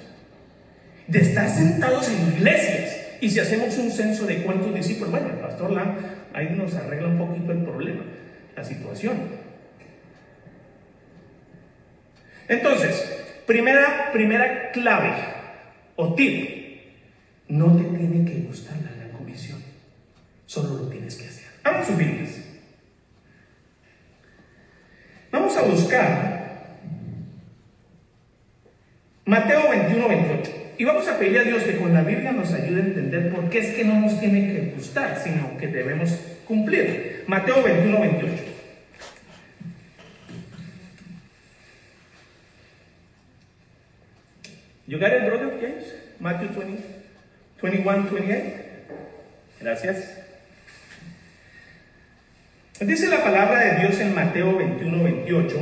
de 1.09 1.19
estar 1.19 1.49
sentados 1.51 2.09
en 2.09 2.35
iglesias. 2.35 2.97
Y 3.21 3.31
si 3.31 3.41
hacemos 3.41 3.77
un 3.79 3.91
censo 3.91 4.27
de 4.27 4.43
cuántos 4.43 4.75
discípulos, 4.75 5.11
bueno, 5.11 5.29
el 5.31 5.39
pastor 5.39 5.73
Lam 5.73 5.97
ahí 6.33 6.51
nos 6.51 6.75
arregla 6.75 7.09
un 7.09 7.19
poquito 7.19 7.53
el 7.53 7.63
problema, 7.65 8.05
la 8.55 8.65
situación. 8.65 9.17
Entonces, 12.49 13.26
Primera, 13.47 14.11
primera 14.13 14.71
clave 14.73 15.13
o 15.97 16.15
tip. 16.15 16.57
No 17.49 17.77
te 17.77 17.85
tiene 17.85 18.29
que 18.29 18.41
gustar 18.41 18.77
la 18.83 18.91
gran 18.91 19.11
comisión. 19.11 19.63
Solo 20.47 20.83
lo 20.83 20.89
tienes 20.89 21.15
que 21.17 21.27
hacer. 21.27 21.47
Vamos 21.63 21.89
a 21.89 21.93
subirles. 21.93 22.45
Vamos 25.31 25.57
a 25.57 25.63
buscar 25.63 26.37
Mateo 29.27 29.69
21, 29.71 30.09
28. 30.09 30.51
Y 30.79 30.85
vamos 30.85 31.09
a 31.09 31.19
pedirle 31.19 31.41
a 31.41 31.45
Dios 31.45 31.63
que 31.63 31.77
con 31.77 31.93
la 31.93 32.03
Biblia 32.03 32.33
nos 32.33 32.53
ayude 32.53 32.81
a 32.81 32.85
entender 32.85 33.33
por 33.33 33.49
qué 33.49 33.59
es 33.59 33.75
que 33.75 33.85
no 33.85 34.01
nos 34.01 34.21
tiene 34.21 34.53
que 34.53 34.73
gustar, 34.75 35.21
sino 35.23 35.57
que 35.57 35.69
debemos 35.69 36.11
cumplir. 36.47 37.25
Mateo 37.27 37.63
21, 37.63 38.01
28. 38.01 38.56
You 44.89 45.01
got 45.01 45.13
it, 45.13 45.27
brother 45.27 45.59
James? 45.61 45.85
Matthew 46.21 46.49
20, 46.49 46.83
21, 47.61 48.09
28. 48.09 48.67
Gracias. 49.61 50.19
Dice 52.79 53.09
la 53.09 53.25
palabra 53.25 53.65
de 53.65 53.81
Dios 53.81 53.99
en 54.01 54.15
Mateo 54.15 54.57
21, 54.57 55.03
28, 55.03 55.57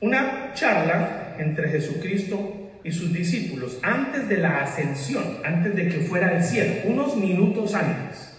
una 0.00 0.52
charla 0.54 1.36
entre 1.38 1.68
Jesucristo 1.68 2.80
y 2.82 2.90
sus 2.90 3.12
discípulos 3.12 3.78
antes 3.82 4.28
de 4.28 4.38
la 4.38 4.62
ascensión, 4.62 5.38
antes 5.44 5.76
de 5.76 5.88
que 5.88 6.00
fuera 6.00 6.30
al 6.30 6.42
cielo, 6.42 6.72
unos 6.86 7.16
minutos 7.16 7.74
antes 7.74 8.36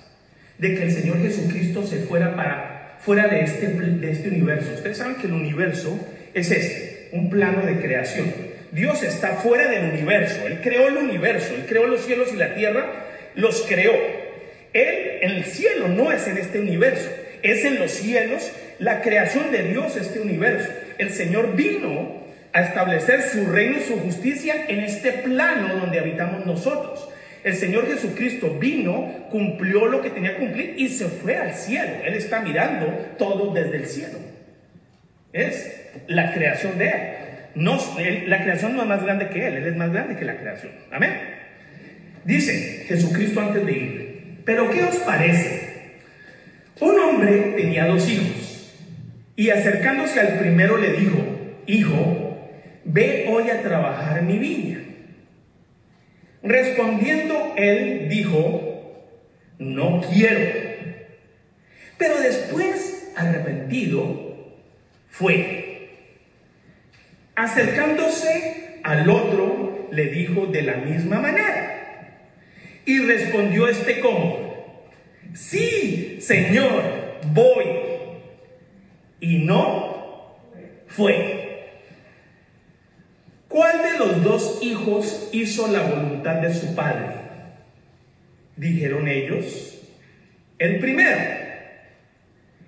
de 0.57 0.75
que 0.75 0.83
el 0.83 0.91
Señor 0.91 1.21
Jesucristo 1.21 1.85
se 1.85 1.99
fuera 1.99 2.35
para 2.35 2.97
fuera 2.99 3.27
de 3.27 3.41
este, 3.41 3.67
de 3.67 4.11
este 4.11 4.29
universo. 4.29 4.73
Ustedes 4.73 4.97
saben 4.97 5.15
que 5.15 5.27
el 5.27 5.33
universo 5.33 5.97
es 6.33 6.51
este, 6.51 7.09
un 7.13 7.29
plano 7.29 7.65
de 7.65 7.79
creación. 7.79 8.52
Dios 8.73 9.03
está 9.03 9.35
fuera 9.35 9.69
del 9.69 9.91
universo, 9.91 10.47
Él 10.47 10.59
creó 10.63 10.87
el 10.87 10.97
universo, 10.97 11.53
Él 11.53 11.65
creó 11.67 11.85
los 11.85 12.01
cielos 12.01 12.33
y 12.33 12.37
la 12.37 12.55
tierra, 12.55 12.87
los 13.35 13.61
creó. 13.67 13.93
Él 14.73 15.19
en 15.21 15.31
el 15.31 15.45
cielo 15.45 15.87
no 15.87 16.11
es 16.11 16.27
en 16.27 16.39
este 16.39 16.59
universo, 16.59 17.09
es 17.43 17.63
en 17.65 17.79
los 17.79 17.91
cielos 17.91 18.51
la 18.79 19.01
creación 19.01 19.51
de 19.51 19.61
Dios, 19.63 19.95
este 19.95 20.19
universo. 20.19 20.71
El 20.97 21.11
Señor 21.11 21.55
vino 21.55 22.23
a 22.51 22.61
establecer 22.61 23.21
su 23.21 23.45
reino 23.45 23.77
y 23.77 23.81
su 23.81 23.99
justicia 23.99 24.65
en 24.67 24.79
este 24.79 25.11
plano 25.11 25.75
donde 25.75 25.99
habitamos 25.99 26.43
nosotros. 26.45 27.09
El 27.43 27.55
Señor 27.55 27.87
Jesucristo 27.87 28.57
vino, 28.59 29.27
cumplió 29.29 29.85
lo 29.85 30.01
que 30.01 30.09
tenía 30.09 30.31
que 30.31 30.45
cumplir 30.45 30.75
y 30.77 30.89
se 30.89 31.05
fue 31.05 31.35
al 31.35 31.53
cielo. 31.53 31.91
Él 32.03 32.15
está 32.15 32.39
mirando 32.39 32.87
todo 33.19 33.53
desde 33.53 33.75
el 33.75 33.85
cielo. 33.85 34.17
Es 35.31 35.79
la 36.07 36.33
creación 36.33 36.77
de 36.79 36.87
Él. 36.89 37.22
No, 37.55 37.79
la 38.27 38.43
creación 38.43 38.75
no 38.75 38.81
es 38.81 38.87
más 38.87 39.03
grande 39.03 39.29
que 39.29 39.47
Él, 39.47 39.55
Él 39.57 39.67
es 39.67 39.75
más 39.75 39.91
grande 39.91 40.15
que 40.15 40.25
la 40.25 40.37
creación. 40.37 40.71
Amén. 40.91 41.11
Dice 42.25 42.85
Jesucristo 42.87 43.41
antes 43.41 43.65
de 43.65 43.71
ir, 43.71 44.41
pero 44.45 44.69
¿qué 44.69 44.83
os 44.83 44.95
parece? 44.97 45.73
Un 46.79 46.99
hombre 46.99 47.53
tenía 47.55 47.85
dos 47.85 48.09
hijos 48.09 48.43
y 49.35 49.49
acercándose 49.49 50.19
al 50.19 50.39
primero 50.39 50.77
le 50.77 50.93
dijo, 50.93 51.17
hijo, 51.65 52.49
ve 52.85 53.25
hoy 53.29 53.49
a 53.49 53.61
trabajar 53.61 54.21
mi 54.21 54.37
viña. 54.37 54.79
Respondiendo 56.41 57.53
él 57.55 58.09
dijo, 58.09 59.07
no 59.59 60.01
quiero. 60.01 60.61
Pero 61.97 62.19
después, 62.19 63.13
arrepentido, 63.15 64.53
fue. 65.09 65.62
Acercándose 67.35 68.79
al 68.83 69.09
otro, 69.09 69.87
le 69.91 70.05
dijo 70.05 70.47
de 70.47 70.61
la 70.61 70.77
misma 70.77 71.19
manera. 71.19 72.19
Y 72.85 72.99
respondió 72.99 73.67
este 73.67 73.99
como, 73.99 74.83
sí, 75.33 76.17
Señor, 76.19 76.83
voy. 77.33 77.65
Y 79.19 79.39
no 79.39 80.37
fue. 80.87 81.43
¿Cuál 83.47 83.83
de 83.83 83.99
los 83.99 84.23
dos 84.23 84.59
hijos 84.61 85.29
hizo 85.31 85.67
la 85.67 85.83
voluntad 85.83 86.35
de 86.35 86.53
su 86.53 86.75
padre? 86.75 87.13
Dijeron 88.57 89.07
ellos, 89.07 89.81
el 90.57 90.79
primero. 90.79 91.19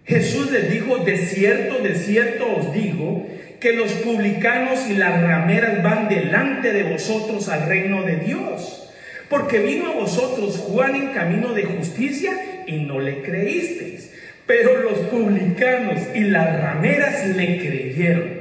Jesús 0.05 0.51
les 0.51 0.69
dijo, 0.69 0.97
de 0.99 1.17
cierto, 1.17 1.79
de 1.79 1.95
cierto 1.95 2.55
os 2.55 2.73
digo, 2.73 3.27
que 3.65 3.73
los 3.73 3.93
publicanos 3.93 4.87
y 4.87 4.93
las 4.93 5.19
rameras 5.23 5.81
van 5.81 6.07
delante 6.07 6.71
de 6.71 6.83
vosotros 6.83 7.49
al 7.49 7.67
reino 7.67 8.03
de 8.03 8.17
Dios. 8.17 8.87
Porque 9.27 9.57
vino 9.57 9.87
a 9.87 9.95
vosotros 9.95 10.57
Juan 10.57 10.93
en 10.95 11.07
camino 11.07 11.51
de 11.51 11.63
justicia 11.63 12.63
y 12.67 12.73
no 12.83 12.99
le 12.99 13.23
creísteis. 13.23 14.11
Pero 14.45 14.83
los 14.83 14.99
publicanos 15.07 15.99
y 16.13 16.25
las 16.25 16.61
rameras 16.61 17.25
le 17.25 17.57
creyeron. 17.57 18.33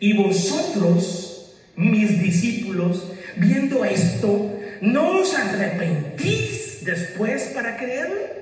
Y 0.00 0.14
vosotros, 0.14 1.56
mis 1.76 2.20
discípulos, 2.20 3.12
viendo 3.36 3.84
esto, 3.84 4.52
¿no 4.80 5.20
os 5.20 5.32
arrepentís 5.38 6.84
después 6.84 7.52
para 7.54 7.76
creerle? 7.76 8.39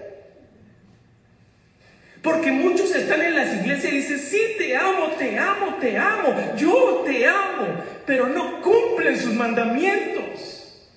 Porque 2.22 2.50
muchos 2.50 2.94
están 2.94 3.22
en 3.22 3.34
las 3.34 3.54
iglesias 3.54 3.92
y 3.92 3.96
dicen, 3.96 4.18
sí, 4.18 4.40
te 4.58 4.76
amo, 4.76 5.12
te 5.18 5.38
amo, 5.38 5.76
te 5.80 5.96
amo, 5.96 6.34
yo 6.56 7.04
te 7.06 7.26
amo, 7.26 7.66
pero 8.06 8.28
no 8.28 8.60
cumplen 8.60 9.16
sus 9.16 9.34
mandamientos. 9.34 10.88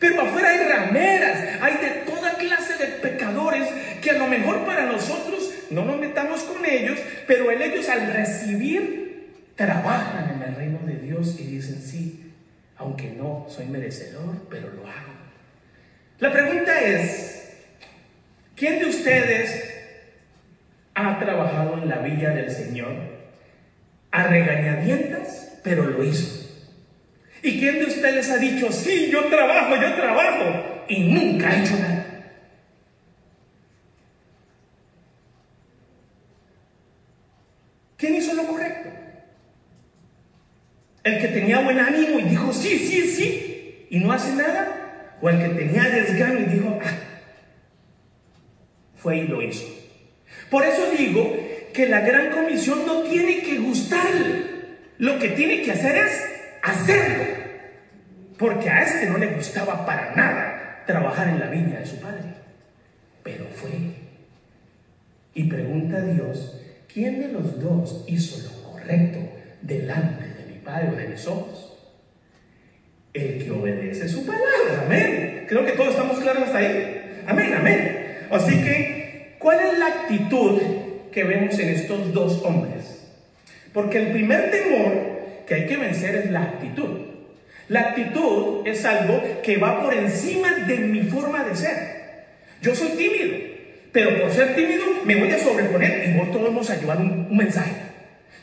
Pero 0.00 0.22
afuera 0.22 0.50
hay 0.50 0.58
rameras, 0.66 1.60
hay 1.60 1.74
de 1.74 1.90
toda 2.10 2.34
clase 2.34 2.76
de 2.78 2.86
pecadores 2.98 3.68
que 4.00 4.10
a 4.10 4.18
lo 4.18 4.26
mejor 4.26 4.64
para 4.64 4.86
nosotros 4.86 5.52
no 5.70 5.84
nos 5.84 5.98
metamos 5.98 6.42
con 6.42 6.64
ellos, 6.64 6.98
pero 7.26 7.50
en 7.50 7.62
ellos 7.62 7.88
al 7.88 8.12
recibir 8.12 9.32
trabajan 9.56 10.36
en 10.36 10.42
el 10.48 10.54
reino 10.56 10.78
de 10.84 10.94
Dios 10.94 11.36
y 11.38 11.44
dicen, 11.44 11.80
sí, 11.80 12.32
aunque 12.76 13.10
no 13.10 13.46
soy 13.48 13.66
merecedor, 13.66 14.46
pero 14.50 14.70
lo 14.70 14.82
hago. 14.82 15.12
La 16.18 16.32
pregunta 16.32 16.80
es, 16.80 17.52
¿quién 18.56 18.78
de 18.78 18.86
ustedes 18.86 19.73
ha 20.94 21.18
trabajado 21.18 21.78
en 21.82 21.88
la 21.88 21.98
villa 21.98 22.30
del 22.30 22.50
Señor 22.50 22.92
a 24.10 24.24
regañadientas, 24.24 25.58
pero 25.62 25.84
lo 25.84 26.04
hizo? 26.04 26.44
¿Y 27.42 27.58
quién 27.58 27.78
de 27.80 27.86
ustedes 27.86 28.30
ha 28.30 28.38
dicho, 28.38 28.70
sí, 28.72 29.10
yo 29.10 29.24
trabajo, 29.26 29.76
yo 29.76 29.94
trabajo, 29.94 30.84
y 30.88 31.00
nunca 31.00 31.50
ha 31.50 31.62
hecho 31.62 31.78
nada? 31.78 32.06
¿Quién 37.96 38.14
hizo 38.16 38.34
lo 38.34 38.46
correcto? 38.46 38.90
El 41.02 41.20
que 41.20 41.28
tenía 41.28 41.60
buen 41.60 41.78
ánimo 41.78 42.18
y 42.18 42.22
dijo, 42.22 42.52
sí, 42.52 42.78
sí, 42.78 43.08
sí, 43.08 43.86
y 43.90 43.98
no 43.98 44.12
hace 44.12 44.34
nada. 44.34 45.16
O 45.20 45.28
el 45.28 45.38
que 45.38 45.48
tenía 45.50 45.84
desgano 45.84 46.40
y 46.40 46.44
dijo, 46.44 46.78
ah, 46.82 46.92
fue 48.96 49.18
y 49.18 49.28
lo 49.28 49.42
hizo. 49.42 49.83
Por 50.50 50.64
eso 50.64 50.90
digo 50.96 51.36
que 51.72 51.88
la 51.88 52.00
gran 52.00 52.30
comisión 52.30 52.86
no 52.86 53.02
tiene 53.02 53.40
que 53.40 53.58
gustarle. 53.58 54.54
Lo 54.98 55.18
que 55.18 55.30
tiene 55.30 55.62
que 55.62 55.72
hacer 55.72 55.96
es 55.96 56.12
hacerlo. 56.62 57.24
Porque 58.38 58.70
a 58.70 58.82
este 58.82 59.06
no 59.06 59.18
le 59.18 59.28
gustaba 59.28 59.84
para 59.84 60.14
nada 60.14 60.82
trabajar 60.86 61.28
en 61.28 61.40
la 61.40 61.46
viña 61.46 61.80
de 61.80 61.86
su 61.86 62.00
padre. 62.00 62.34
Pero 63.22 63.46
fue. 63.54 63.70
Y 65.34 65.44
pregunta 65.44 65.96
a 65.96 66.02
Dios, 66.02 66.60
¿quién 66.92 67.20
de 67.20 67.28
los 67.28 67.60
dos 67.60 68.04
hizo 68.06 68.38
lo 68.48 68.70
correcto 68.70 69.18
delante 69.62 70.24
Padre 70.64 70.96
de 70.96 71.08
mis 71.08 71.26
ojos. 71.26 71.76
El 73.12 73.44
que 73.44 73.50
obedece 73.50 74.08
su 74.08 74.24
palabra. 74.26 74.84
Amén. 74.86 75.44
Creo 75.46 75.64
que 75.64 75.72
todos 75.72 75.90
estamos 75.90 76.18
claros 76.18 76.44
hasta 76.44 76.58
ahí. 76.58 77.22
Amén, 77.26 77.54
amén. 77.54 78.26
Así 78.30 78.64
que, 78.64 78.93
¿cuál 79.44 79.60
es 79.60 79.78
la 79.78 79.86
actitud 79.88 80.58
que 81.12 81.22
vemos 81.22 81.58
en 81.58 81.68
estos 81.68 82.14
dos 82.14 82.42
hombres? 82.44 83.04
Porque 83.74 83.98
el 83.98 84.12
primer 84.12 84.50
temor 84.50 84.92
que 85.46 85.54
hay 85.54 85.66
que 85.66 85.76
vencer 85.76 86.16
es 86.16 86.30
la 86.30 86.42
actitud. 86.44 86.88
La 87.68 87.80
actitud 87.80 88.66
es 88.66 88.84
algo 88.86 89.22
que 89.42 89.58
va 89.58 89.82
por 89.82 89.92
encima 89.92 90.50
de 90.66 90.78
mi 90.78 91.02
forma 91.02 91.44
de 91.44 91.54
ser. 91.54 91.76
Yo 92.62 92.74
soy 92.74 92.88
tímido, 92.96 93.36
pero 93.92 94.18
por 94.22 94.32
ser 94.32 94.56
tímido 94.56 94.82
me 95.04 95.16
voy 95.16 95.30
a 95.30 95.38
sobreponer 95.38 96.08
y 96.08 96.32
todos 96.32 96.44
vamos 96.44 96.70
a 96.70 96.80
llevar 96.80 96.96
un 96.98 97.36
mensaje. 97.36 97.72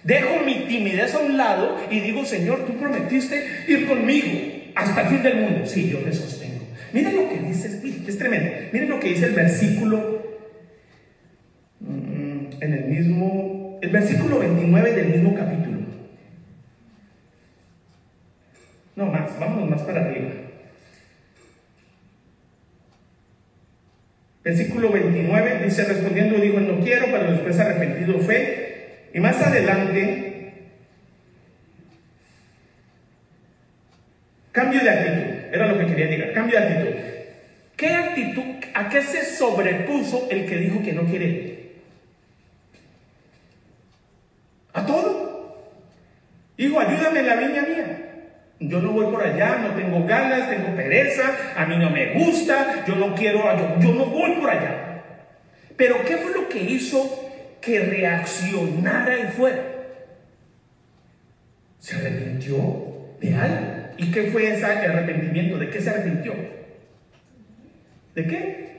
Dejo 0.04 0.46
mi 0.46 0.66
timidez 0.68 1.16
a 1.16 1.20
un 1.20 1.36
lado 1.36 1.78
y 1.90 2.00
digo, 2.00 2.24
Señor, 2.26 2.66
tú 2.68 2.78
prometiste 2.78 3.44
ir 3.68 3.88
conmigo 3.88 4.30
hasta 4.76 5.02
el 5.02 5.08
fin 5.08 5.24
del 5.24 5.38
mundo. 5.38 5.66
Sí, 5.66 5.90
yo 5.90 5.98
te 6.00 6.14
sostengo. 6.14 6.62
Miren 6.94 7.16
lo 7.16 7.30
que 7.30 7.40
dice, 7.40 7.82
es 8.08 8.18
tremendo. 8.20 8.52
Miren 8.72 8.90
lo 8.90 9.00
que 9.00 9.10
dice 9.10 9.26
el 9.26 9.34
versículo 9.34 10.21
en 12.62 12.74
el 12.74 12.86
mismo, 12.86 13.80
el 13.82 13.90
versículo 13.90 14.40
29 14.40 14.94
del 14.94 15.08
mismo 15.08 15.36
capítulo. 15.36 15.80
No 18.96 19.08
más, 19.08 19.38
vámonos 19.40 19.70
más 19.70 19.82
para 19.82 20.06
arriba. 20.06 20.30
Versículo 24.44 24.92
29 24.92 25.64
dice, 25.66 25.86
respondiendo, 25.86 26.38
digo, 26.38 26.60
no 26.60 26.80
quiero, 26.84 27.08
pero 27.12 27.32
después 27.32 27.60
arrepentido 27.60 28.20
fe 28.20 29.10
y 29.14 29.20
más 29.20 29.42
adelante, 29.42 30.54
cambio 34.52 34.84
de 34.84 34.90
actitud, 34.90 35.34
era 35.52 35.68
lo 35.68 35.80
que 35.80 35.88
quería 35.88 36.06
llegar, 36.06 36.34
cambio 36.34 36.60
de 36.60 36.66
actitud. 36.66 37.00
¿Qué 37.76 37.90
actitud, 37.90 38.44
a 38.76 38.90
qué 38.90 39.02
se 39.02 39.26
sobrepuso 39.26 40.28
el 40.30 40.46
que 40.46 40.58
dijo 40.58 40.84
que 40.84 40.94
no 40.94 41.06
quiere 41.06 41.26
ir? 41.26 41.52
¿A 44.74 44.86
todo? 44.86 45.66
Hijo, 46.58 46.80
ayúdame 46.80 47.20
en 47.20 47.28
la 47.28 47.36
viña 47.36 47.62
mía. 47.64 48.02
Yo 48.60 48.80
no 48.80 48.92
voy 48.92 49.08
por 49.08 49.24
allá, 49.24 49.58
no 49.58 49.74
tengo 49.74 50.06
ganas, 50.06 50.50
tengo 50.50 50.76
pereza, 50.76 51.24
a 51.56 51.66
mí 51.66 51.78
no 51.78 51.90
me 51.90 52.14
gusta, 52.14 52.86
yo 52.86 52.96
no 52.96 53.16
quiero, 53.16 53.40
yo, 53.58 53.80
yo 53.80 53.94
no 53.94 54.06
voy 54.06 54.34
por 54.34 54.50
allá. 54.52 55.04
Pero 55.76 56.06
¿qué 56.06 56.18
fue 56.18 56.32
lo 56.34 56.48
que 56.48 56.62
hizo 56.62 57.32
que 57.60 57.80
reaccionara 57.80 59.18
y 59.18 59.32
fuera? 59.32 59.64
Se 61.80 61.96
arrepintió 61.96 63.18
de 63.20 63.36
algo. 63.36 63.82
¿Y 63.98 64.12
qué 64.12 64.30
fue 64.32 64.54
ese 64.54 64.66
arrepentimiento? 64.66 65.58
¿De 65.58 65.70
qué 65.72 65.82
se 65.82 65.90
arrepintió? 65.90 66.34
¿De 68.14 68.28
qué? 68.28 68.72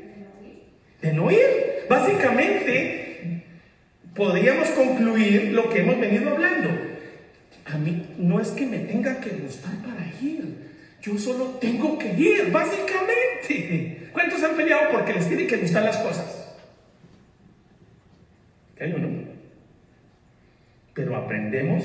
De 1.01 1.13
no 1.13 1.29
ir. 1.29 1.41
Básicamente, 1.89 3.02
podríamos 4.15 4.69
concluir 4.71 5.53
lo 5.53 5.69
que 5.71 5.81
hemos 5.81 5.99
venido 6.01 6.31
hablando. 6.31 6.71
A 7.65 7.79
mí 7.79 8.15
no 8.19 8.41
es 8.41 8.49
que 8.49 8.67
me 8.67 8.79
tenga 8.81 9.21
que 9.21 9.31
gustar 9.31 9.75
para 9.77 10.07
ir. 10.21 10.71
Yo 11.01 11.19
solo 11.19 11.59
tengo 11.61 11.99
que 11.99 12.13
ir, 12.13 12.51
básicamente. 12.51 14.11
¿Cuántos 14.13 14.43
han 14.43 14.57
peleado 14.57 14.91
porque 14.93 15.15
les 15.15 15.27
tienen 15.27 15.47
que 15.47 15.57
gustar 15.57 15.83
las 15.83 15.97
cosas? 15.99 16.55
¿Qué 18.77 18.85
hay 18.85 18.93
uno? 18.93 19.09
Pero 20.95 21.17
aprendemos 21.17 21.85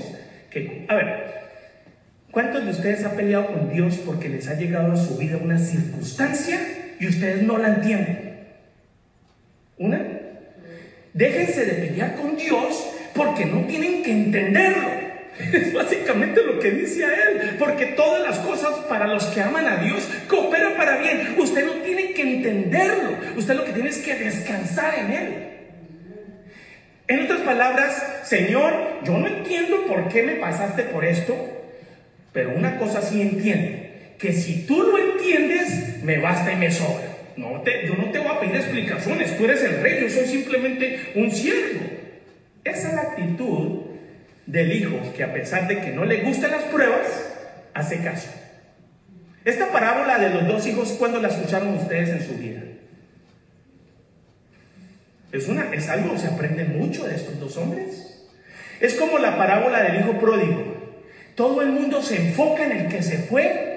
que, 0.52 0.86
a 0.90 0.96
ver, 0.96 1.24
¿cuántos 2.32 2.66
de 2.66 2.72
ustedes 2.72 3.06
han 3.06 3.16
peleado 3.16 3.48
con 3.48 3.70
Dios 3.72 3.98
porque 4.06 4.30
les 4.30 4.48
ha 4.50 4.56
llegado 4.56 4.92
a 4.92 4.98
su 4.98 5.18
vida 5.18 5.38
una 5.38 5.58
circunstancia 5.58 6.60
y 7.00 7.08
ustedes 7.08 7.44
no 7.44 7.58
la 7.58 7.76
entienden? 7.76 8.48
¿Una? 9.78 10.17
Déjense 11.18 11.66
de 11.66 11.74
pelear 11.74 12.16
con 12.16 12.38
Dios 12.38 12.88
porque 13.16 13.44
no 13.46 13.66
tienen 13.66 14.04
que 14.04 14.12
entenderlo. 14.12 15.08
Es 15.54 15.74
básicamente 15.74 16.42
lo 16.44 16.60
que 16.60 16.72
dice 16.72 17.06
a 17.06 17.14
él, 17.14 17.56
porque 17.60 17.88
todas 17.88 18.24
las 18.24 18.40
cosas 18.40 18.72
para 18.90 19.08
los 19.08 19.24
que 19.26 19.42
aman 19.42 19.68
a 19.68 19.78
Dios 19.78 20.08
cooperan 20.28 20.76
para 20.76 20.98
bien. 20.98 21.36
Usted 21.38 21.66
no 21.66 21.74
tiene 21.84 22.14
que 22.14 22.22
entenderlo, 22.22 23.18
usted 23.36 23.56
lo 23.56 23.64
que 23.64 23.72
tiene 23.72 23.90
es 23.90 24.00
que 24.00 24.16
descansar 24.16 24.98
en 24.98 25.12
él. 25.12 25.48
En 27.08 27.24
otras 27.24 27.42
palabras, 27.42 28.22
Señor, 28.24 28.74
yo 29.04 29.18
no 29.18 29.28
entiendo 29.28 29.86
por 29.88 30.10
qué 30.10 30.24
me 30.24 30.36
pasaste 30.36 30.84
por 30.84 31.06
esto, 31.06 31.36
pero 32.34 32.52
una 32.56 32.78
cosa 32.78 33.02
sí 33.02 33.22
entiendo, 33.22 33.78
que 34.18 34.34
si 34.34 34.66
tú 34.66 34.82
lo 34.84 34.98
entiendes, 34.98 36.04
me 36.04 36.18
basta 36.18 36.52
y 36.52 36.56
me 36.58 36.72
sobra. 36.72 37.07
No 37.38 37.62
te, 37.62 37.86
yo 37.88 37.94
no 37.96 38.10
te 38.12 38.18
voy 38.18 38.30
a 38.30 38.40
pedir 38.40 38.56
explicaciones, 38.56 39.38
tú 39.38 39.46
eres 39.46 39.64
el 39.64 39.82
rey, 39.82 40.02
yo 40.02 40.10
soy 40.10 40.26
simplemente 40.26 41.12
un 41.16 41.32
siervo. 41.32 41.86
Esa 42.64 42.90
es 42.90 42.94
la 42.96 43.02
actitud 43.02 43.86
del 44.48 44.74
hijo 44.74 45.00
que 45.16 45.24
a 45.24 45.34
pesar 45.34 45.68
de 45.68 45.80
que 45.80 45.92
no 45.92 46.04
le 46.04 46.22
gustan 46.22 46.52
las 46.52 46.64
pruebas, 46.64 47.08
hace 47.76 48.00
caso. 48.00 48.30
Esta 49.46 49.72
parábola 49.72 50.18
de 50.18 50.32
los 50.32 50.48
dos 50.48 50.66
hijos, 50.66 50.94
¿cuándo 50.94 51.22
la 51.22 51.28
escucharon 51.28 51.76
ustedes 51.76 52.10
en 52.10 52.28
su 52.28 52.34
vida? 52.38 52.62
Es, 55.32 55.48
una, 55.48 55.72
es 55.74 55.88
algo, 55.90 56.18
se 56.18 56.28
aprende 56.28 56.66
mucho 56.66 57.08
de 57.08 57.16
estos 57.16 57.40
dos 57.40 57.56
hombres. 57.58 58.28
Es 58.80 58.96
como 58.96 59.20
la 59.20 59.38
parábola 59.38 59.84
del 59.84 60.02
hijo 60.02 60.20
pródigo. 60.20 60.76
Todo 61.36 61.62
el 61.62 61.70
mundo 61.70 62.02
se 62.02 62.16
enfoca 62.16 62.66
en 62.66 62.72
el 62.72 62.88
que 62.88 63.04
se 63.04 63.20
fue 63.20 63.77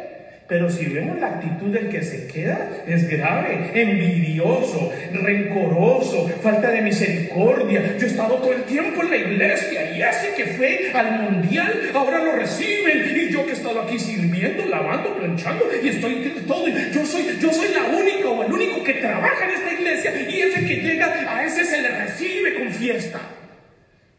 pero 0.51 0.69
si 0.69 0.87
vemos 0.87 1.21
la 1.21 1.29
actitud 1.29 1.69
del 1.69 1.89
que 1.89 2.03
se 2.03 2.27
queda, 2.27 2.83
es 2.85 3.09
grave, 3.09 3.71
envidioso, 3.73 4.93
rencoroso, 5.13 6.29
falta 6.43 6.73
de 6.73 6.83
misericordia. 6.83 7.97
Yo 7.97 8.05
he 8.05 8.11
estado 8.11 8.35
todo 8.35 8.53
el 8.53 8.65
tiempo 8.65 9.01
en 9.03 9.11
la 9.11 9.17
iglesia 9.17 9.97
y 9.97 10.03
ese 10.03 10.35
que 10.35 10.47
fue 10.47 10.91
al 10.93 11.21
mundial, 11.21 11.73
ahora 11.95 12.25
lo 12.25 12.33
reciben. 12.33 13.17
Y 13.17 13.33
yo 13.33 13.45
que 13.45 13.53
he 13.53 13.55
estado 13.55 13.81
aquí 13.81 13.97
sirviendo, 13.97 14.67
lavando, 14.67 15.15
planchando 15.15 15.67
y 15.81 15.89
estoy 15.89 16.33
todo. 16.49 16.67
Yo 16.67 17.07
soy, 17.07 17.27
yo 17.41 17.53
soy 17.53 17.69
la 17.73 17.97
única 17.97 18.29
o 18.29 18.43
el 18.43 18.53
único 18.53 18.83
que 18.83 18.95
trabaja 18.95 19.45
en 19.45 19.51
esta 19.53 19.73
iglesia 19.73 20.13
y 20.29 20.41
ese 20.41 20.67
que 20.67 20.77
llega, 20.81 21.07
a 21.29 21.45
ese 21.45 21.65
se 21.65 21.81
le 21.81 21.91
recibe 21.91 22.55
con 22.59 22.71
fiesta. 22.73 23.21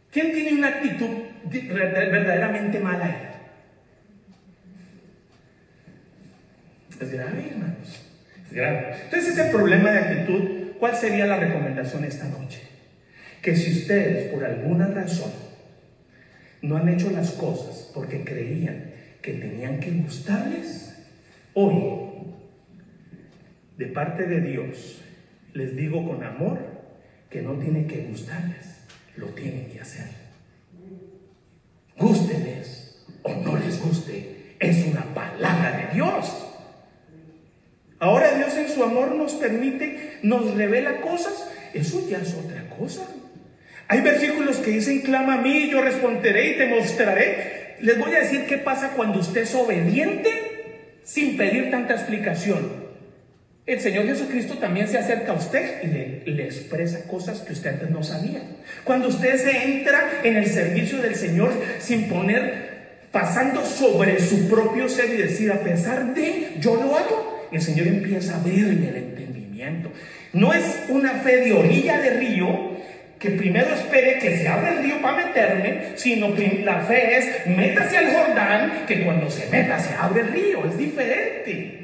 ¿Quién 0.10 0.32
tiene 0.32 0.54
una 0.54 0.70
actitud 0.70 1.10
verdaderamente 1.44 2.80
mala? 2.80 3.31
Es 7.02 7.12
grave, 7.12 7.50
hermanos. 7.50 8.02
Es 8.46 8.54
grave. 8.54 8.96
Entonces, 9.06 9.38
ese 9.38 9.50
problema 9.50 9.90
de 9.92 10.00
actitud, 10.00 10.50
¿cuál 10.80 10.96
sería 10.96 11.26
la 11.26 11.38
recomendación 11.38 12.06
esta 12.06 12.28
noche? 12.28 12.62
Que 13.42 13.56
si 13.56 13.72
ustedes, 13.72 14.32
por 14.32 14.46
alguna 14.46 14.88
razón, 14.88 15.32
no 16.62 16.78
han 16.78 16.88
hecho 16.90 17.10
las 17.10 17.32
cosas 17.32 17.90
porque 17.94 18.24
creían 18.24 18.92
que 19.22 19.34
tenían 19.34 19.80
que 19.80 19.92
gustarles, 19.92 20.96
hoy, 21.54 21.74
de 23.78 23.88
parte 23.88 24.28
de 24.28 24.42
Dios, 24.42 25.02
les 25.54 25.76
digo 25.76 26.08
con 26.08 26.24
amor 26.24 26.60
que 27.30 27.42
no 27.42 27.54
tiene 27.54 27.88
que 27.88 28.06
gustarles, 28.06 28.86
lo 29.18 29.28
tienen 29.28 29.70
que 29.72 29.82
hacer. 29.82 30.08
Gústenles 31.98 33.06
o 33.24 33.34
no 33.36 33.58
les 33.58 33.82
guste, 33.84 34.56
es 34.60 34.86
una 34.86 35.04
palabra 35.16 35.78
de 35.78 35.96
Dios. 35.96 36.41
Ahora 38.02 38.34
Dios 38.34 38.58
en 38.58 38.68
su 38.68 38.84
amor 38.84 39.14
nos 39.14 39.34
permite, 39.36 40.18
nos 40.24 40.56
revela 40.56 41.02
cosas. 41.02 41.48
Eso 41.72 42.06
ya 42.10 42.18
es 42.18 42.34
otra 42.34 42.68
cosa. 42.76 43.04
Hay 43.88 44.02
versículos 44.02 44.58
que 44.58 44.72
dicen, 44.72 45.02
clama 45.02 45.36
a 45.36 45.42
mí, 45.42 45.70
yo 45.70 45.82
responderé 45.82 46.50
y 46.50 46.58
te 46.58 46.66
mostraré. 46.66 47.76
Les 47.80 48.00
voy 48.00 48.16
a 48.16 48.22
decir 48.22 48.48
qué 48.48 48.58
pasa 48.58 48.94
cuando 48.96 49.20
usted 49.20 49.42
es 49.44 49.54
obediente 49.54 50.30
sin 51.04 51.38
pedir 51.38 51.70
tanta 51.70 51.94
explicación. 51.94 52.82
El 53.68 53.80
Señor 53.80 54.08
Jesucristo 54.08 54.58
también 54.58 54.88
se 54.88 54.98
acerca 54.98 55.34
a 55.34 55.36
usted 55.36 55.84
y 55.84 56.32
le, 56.32 56.44
expresa 56.44 57.08
cosas 57.08 57.42
que 57.42 57.54
usted 57.54 57.74
antes 57.74 57.92
no 57.92 58.02
sabía. 58.02 58.42
Cuando 58.84 59.10
usted 59.10 59.38
se 59.38 59.64
entra 59.64 60.22
en 60.24 60.38
el 60.38 60.48
servicio 60.48 61.04
del 61.04 61.14
Señor 61.14 61.52
sin 61.80 62.10
poner, 62.10 62.72
pasando 63.12 63.64
sobre 63.64 64.20
su 64.20 64.50
propio 64.50 64.90
ser 64.90 65.14
y 65.14 65.18
decir, 65.18 65.52
a 65.52 65.60
pesar 65.60 66.16
de, 66.16 66.56
yo 66.60 66.76
lo 66.78 66.98
hago, 66.98 67.41
el 67.52 67.62
Señor 67.62 67.88
empieza 67.88 68.36
a 68.36 68.40
abrirle 68.40 68.90
el 68.90 68.96
entendimiento. 68.96 69.92
No 70.34 70.54
es 70.54 70.86
una 70.90 71.12
fe 71.16 71.38
de 71.38 71.54
orilla 71.54 72.00
de 72.00 72.12
río, 72.12 72.72
que 73.20 73.32
primero 73.32 73.74
espere 73.76 74.18
que 74.18 74.38
se 74.38 74.48
abra 74.48 74.74
el 74.74 74.84
río 74.84 75.02
para 75.02 75.26
meterme, 75.28 75.92
sino 75.96 76.34
que 76.34 76.62
la 76.66 76.82
fe 76.82 77.18
es 77.18 77.48
métase 77.48 77.98
al 77.98 78.12
Jordán, 78.12 78.86
que 78.88 79.04
cuando 79.04 79.30
se 79.30 79.48
meta 79.50 79.80
se 79.80 79.94
abre 79.94 80.22
el 80.22 80.28
río, 80.30 80.66
es 80.66 80.78
diferente. 80.78 81.81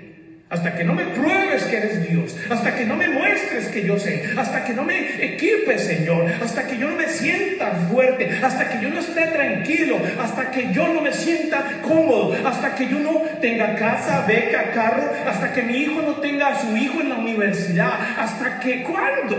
Hasta 0.49 0.75
que 0.75 0.85
no 0.85 0.93
me 0.93 1.03
pruebes 1.07 1.63
que 1.65 1.75
eres 1.75 2.07
Dios, 2.07 2.33
hasta 2.49 2.73
que 2.73 2.85
no 2.85 2.95
me 2.95 3.09
muestres 3.09 3.67
que 3.67 3.85
yo 3.85 3.99
sé, 3.99 4.23
hasta 4.37 4.63
que 4.63 4.73
no 4.73 4.83
me 4.83 5.25
equipes, 5.25 5.81
Señor, 5.81 6.31
hasta 6.41 6.65
que 6.65 6.77
yo 6.77 6.89
no 6.89 6.95
me 6.95 7.09
sienta 7.09 7.71
fuerte, 7.91 8.29
hasta 8.41 8.69
que 8.69 8.81
yo 8.81 8.89
no 8.89 8.99
esté 8.99 9.27
tranquilo, 9.27 9.99
hasta 10.17 10.49
que 10.49 10.71
yo 10.71 10.87
no 10.87 11.01
me 11.01 11.11
sienta 11.11 11.81
cómodo, 11.81 12.33
hasta 12.47 12.75
que 12.75 12.87
yo 12.87 12.97
no 12.99 13.23
tenga 13.41 13.75
casa, 13.75 14.25
beca, 14.25 14.71
carro, 14.71 15.11
hasta 15.27 15.51
que 15.51 15.63
mi 15.63 15.79
hijo 15.79 16.01
no 16.01 16.13
tenga 16.15 16.47
a 16.47 16.61
su 16.61 16.77
hijo 16.77 17.01
en 17.01 17.09
la 17.09 17.15
universidad, 17.15 17.91
hasta 18.17 18.61
que 18.61 18.83
cuándo. 18.83 19.35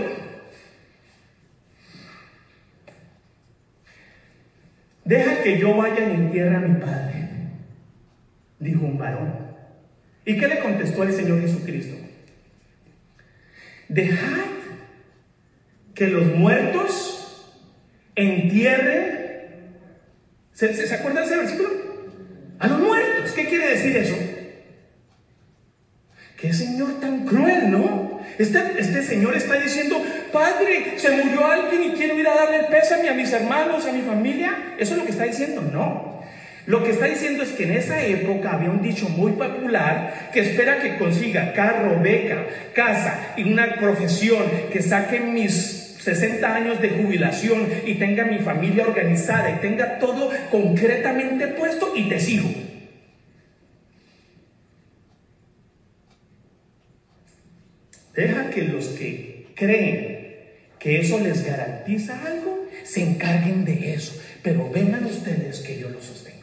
Deja 5.05 5.41
que 5.41 5.57
yo 5.57 5.75
vaya 5.75 6.07
y 6.07 6.11
entierre 6.11 6.55
a 6.55 6.59
mi 6.59 6.79
padre, 6.79 7.29
dijo 8.59 8.85
un 8.85 8.99
varón. 8.99 9.48
¿Y 10.29 10.37
qué 10.37 10.47
le 10.47 10.59
contestó 10.59 11.01
el 11.01 11.11
Señor 11.11 11.41
Jesucristo? 11.41 11.95
Dejad 13.87 14.45
que 15.95 16.05
los 16.05 16.23
muertos 16.35 17.51
entierren. 18.13 19.71
¿Se, 20.53 20.71
¿Se, 20.71 20.93
acuerdan 20.93 21.23
de 21.23 21.29
ese 21.31 21.35
versículo? 21.35 21.69
A 22.59 22.67
los 22.67 22.79
muertos. 22.79 23.31
¿Qué 23.31 23.47
quiere 23.47 23.69
decir 23.69 23.97
eso? 23.97 24.15
Qué 26.39 26.53
Señor 26.53 26.99
tan 26.99 27.25
cruel, 27.25 27.71
¿no? 27.71 28.21
Este, 28.37 28.59
este 28.77 29.01
Señor 29.01 29.35
está 29.35 29.55
diciendo, 29.55 29.99
Padre, 30.31 30.93
se 30.97 31.09
murió 31.09 31.43
alguien 31.47 31.85
y 31.85 31.95
quiero 31.95 32.19
ir 32.19 32.27
a 32.27 32.35
darle 32.35 32.57
el 32.57 32.65
pésame 32.67 33.09
a 33.09 33.15
mis 33.15 33.33
hermanos, 33.33 33.83
a 33.87 33.91
mi 33.91 34.01
familia. 34.03 34.75
Eso 34.77 34.93
es 34.93 34.99
lo 34.99 35.05
que 35.05 35.11
está 35.11 35.23
diciendo. 35.23 35.63
No. 35.63 36.18
Lo 36.69 36.83
que 36.83 36.91
está 36.91 37.07
diciendo 37.07 37.41
es 37.41 37.49
que 37.53 37.63
en 37.63 37.71
esa 37.71 38.05
época 38.05 38.51
había 38.51 38.69
un 38.69 38.83
dicho 38.83 39.09
muy 39.09 39.31
popular 39.31 40.29
que 40.31 40.41
espera 40.41 40.79
que 40.79 40.99
consiga 40.99 41.51
carro, 41.53 41.99
beca, 41.99 42.45
casa 42.75 43.33
y 43.37 43.51
una 43.51 43.77
profesión 43.77 44.43
que 44.71 44.83
saque 44.83 45.19
mis 45.19 45.95
60 45.99 46.55
años 46.55 46.79
de 46.79 46.91
jubilación 46.91 47.67
y 47.87 47.95
tenga 47.95 48.23
mi 48.25 48.37
familia 48.37 48.83
organizada 48.83 49.49
y 49.49 49.61
tenga 49.61 49.97
todo 49.97 50.29
concretamente 50.51 51.47
puesto 51.47 51.91
y 51.95 52.07
te 52.07 52.19
sigo. 52.19 52.49
Deja 58.15 58.51
que 58.51 58.61
los 58.61 58.89
que 58.89 59.47
creen 59.55 60.19
que 60.77 60.99
eso 60.99 61.19
les 61.19 61.43
garantiza 61.43 62.23
algo 62.27 62.67
se 62.83 63.01
encarguen 63.01 63.65
de 63.65 63.95
eso, 63.95 64.21
pero 64.43 64.69
vengan 64.69 65.05
ustedes 65.05 65.61
que 65.61 65.79
yo 65.79 65.89
los 65.89 66.05
sostengo. 66.05 66.38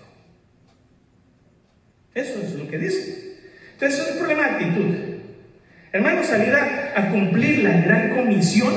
Eso 2.16 2.40
es 2.40 2.54
lo 2.54 2.66
que 2.66 2.78
dice. 2.78 3.36
Entonces 3.74 4.00
es 4.00 4.12
un 4.12 4.18
problema 4.18 4.48
de 4.48 4.54
actitud. 4.54 4.94
Hermanos, 5.92 6.26
salir 6.26 6.54
a, 6.54 7.10
cumplir 7.10 7.62
la 7.62 7.78
gran 7.82 8.16
comisión 8.16 8.72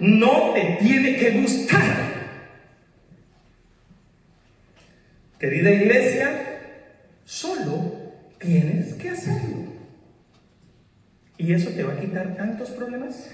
no 0.00 0.52
te 0.52 0.78
tiene 0.80 1.16
que 1.16 1.30
gustar. 1.40 1.80
Querida 5.38 5.70
iglesia, 5.70 6.58
solo 7.24 8.14
tienes 8.40 8.94
que 8.94 9.10
hacerlo. 9.10 9.72
¿Y 11.38 11.52
eso 11.54 11.70
te 11.70 11.84
va 11.84 11.92
a 11.92 12.00
quitar 12.00 12.34
tantos 12.36 12.70
problemas? 12.70 13.30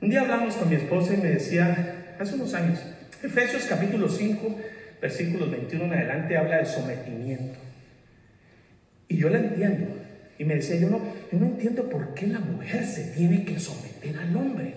Un 0.00 0.10
día 0.10 0.22
hablamos 0.22 0.56
con 0.56 0.68
mi 0.68 0.74
esposa 0.74 1.14
y 1.14 1.18
me 1.18 1.30
decía, 1.30 2.16
hace 2.18 2.34
unos 2.34 2.54
años, 2.54 2.80
Efesios 3.22 3.66
capítulo 3.68 4.08
5, 4.08 4.58
versículos 5.00 5.50
21 5.50 5.84
en 5.84 5.92
adelante 5.92 6.36
habla 6.36 6.58
de 6.58 6.66
sometimiento. 6.66 7.58
Y 9.08 9.16
yo 9.16 9.28
la 9.28 9.38
entiendo. 9.38 9.86
Y 10.38 10.44
me 10.44 10.54
decía, 10.54 10.76
yo 10.76 10.88
no, 10.90 11.00
yo 11.32 11.38
no 11.38 11.46
entiendo 11.46 11.88
por 11.88 12.14
qué 12.14 12.26
la 12.26 12.38
mujer 12.38 12.84
se 12.84 13.04
tiene 13.16 13.44
que 13.44 13.58
someter 13.58 14.16
al 14.16 14.36
hombre. 14.36 14.74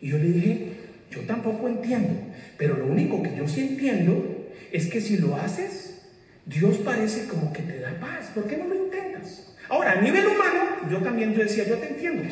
Y 0.00 0.08
yo 0.08 0.18
le 0.18 0.24
dije, 0.24 0.72
yo 1.10 1.20
tampoco 1.22 1.68
entiendo, 1.68 2.14
pero 2.56 2.76
lo 2.76 2.86
único 2.86 3.22
que 3.22 3.36
yo 3.36 3.46
sí 3.46 3.68
entiendo 3.68 4.48
es 4.72 4.88
que 4.88 5.00
si 5.00 5.18
lo 5.18 5.36
haces, 5.36 6.02
Dios 6.46 6.78
parece 6.78 7.26
como 7.26 7.52
que 7.52 7.62
te 7.62 7.80
da 7.80 7.98
paz. 8.00 8.30
¿Por 8.34 8.46
qué 8.46 8.56
no 8.56 8.66
lo 8.66 8.74
intentas? 8.74 9.54
Ahora, 9.68 9.92
a 9.92 10.00
nivel 10.00 10.26
humano, 10.26 10.90
yo 10.90 10.98
también 10.98 11.34
yo 11.34 11.40
decía, 11.40 11.66
yo 11.66 11.76
te 11.76 11.88
entiendo, 11.88 12.22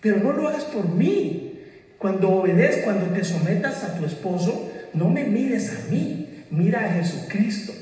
pero 0.00 0.18
no 0.18 0.32
lo 0.32 0.48
hagas 0.48 0.64
por 0.64 0.88
mí. 0.88 1.46
Cuando 1.98 2.30
obedeces, 2.30 2.82
cuando 2.84 3.06
te 3.06 3.22
sometas 3.22 3.84
a 3.84 3.98
tu 3.98 4.06
esposo, 4.06 4.59
no 4.94 5.08
me 5.08 5.24
mires 5.24 5.70
a 5.70 5.90
mí, 5.90 6.44
mira 6.50 6.84
a 6.84 6.92
Jesucristo. 6.94 7.72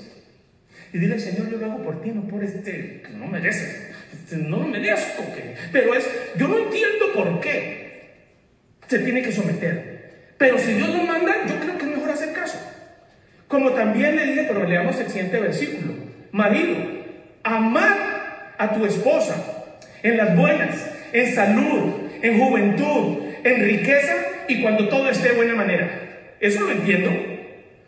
Y 0.92 0.98
dile, 0.98 1.18
Señor, 1.18 1.50
yo 1.50 1.58
lo 1.58 1.66
hago 1.66 1.84
por 1.84 2.02
ti, 2.02 2.10
no 2.10 2.22
por 2.22 2.42
este 2.42 3.02
que 3.02 3.10
no 3.14 3.26
merece. 3.26 3.88
Este, 4.12 4.36
no 4.36 4.58
lo 4.58 4.66
merezco. 4.66 5.22
Que, 5.34 5.54
pero 5.72 5.94
es, 5.94 6.08
yo 6.36 6.48
no 6.48 6.58
entiendo 6.58 7.12
por 7.14 7.40
qué 7.40 8.10
se 8.86 8.98
tiene 9.00 9.22
que 9.22 9.32
someter. 9.32 10.34
Pero 10.38 10.58
si 10.58 10.72
Dios 10.72 10.88
lo 10.88 11.02
manda, 11.02 11.34
yo 11.46 11.58
creo 11.60 11.76
que 11.76 11.84
es 11.84 11.90
mejor 11.90 12.10
hacer 12.10 12.32
caso. 12.32 12.58
Como 13.48 13.72
también 13.72 14.16
le 14.16 14.26
dije, 14.26 14.44
pero 14.48 14.66
leamos 14.66 14.98
el 15.00 15.08
siguiente 15.08 15.40
versículo. 15.40 15.94
Marido, 16.32 16.76
amar 17.42 18.54
a 18.56 18.72
tu 18.74 18.84
esposa 18.86 19.76
en 20.02 20.16
las 20.16 20.36
buenas, 20.36 20.90
en 21.12 21.34
salud, 21.34 21.94
en 22.22 22.38
juventud, 22.38 23.18
en 23.44 23.64
riqueza 23.64 24.14
y 24.48 24.62
cuando 24.62 24.88
todo 24.88 25.08
esté 25.10 25.30
de 25.30 25.36
buena 25.36 25.54
manera. 25.54 26.07
Eso 26.40 26.60
lo 26.60 26.72
entiendo. 26.72 27.10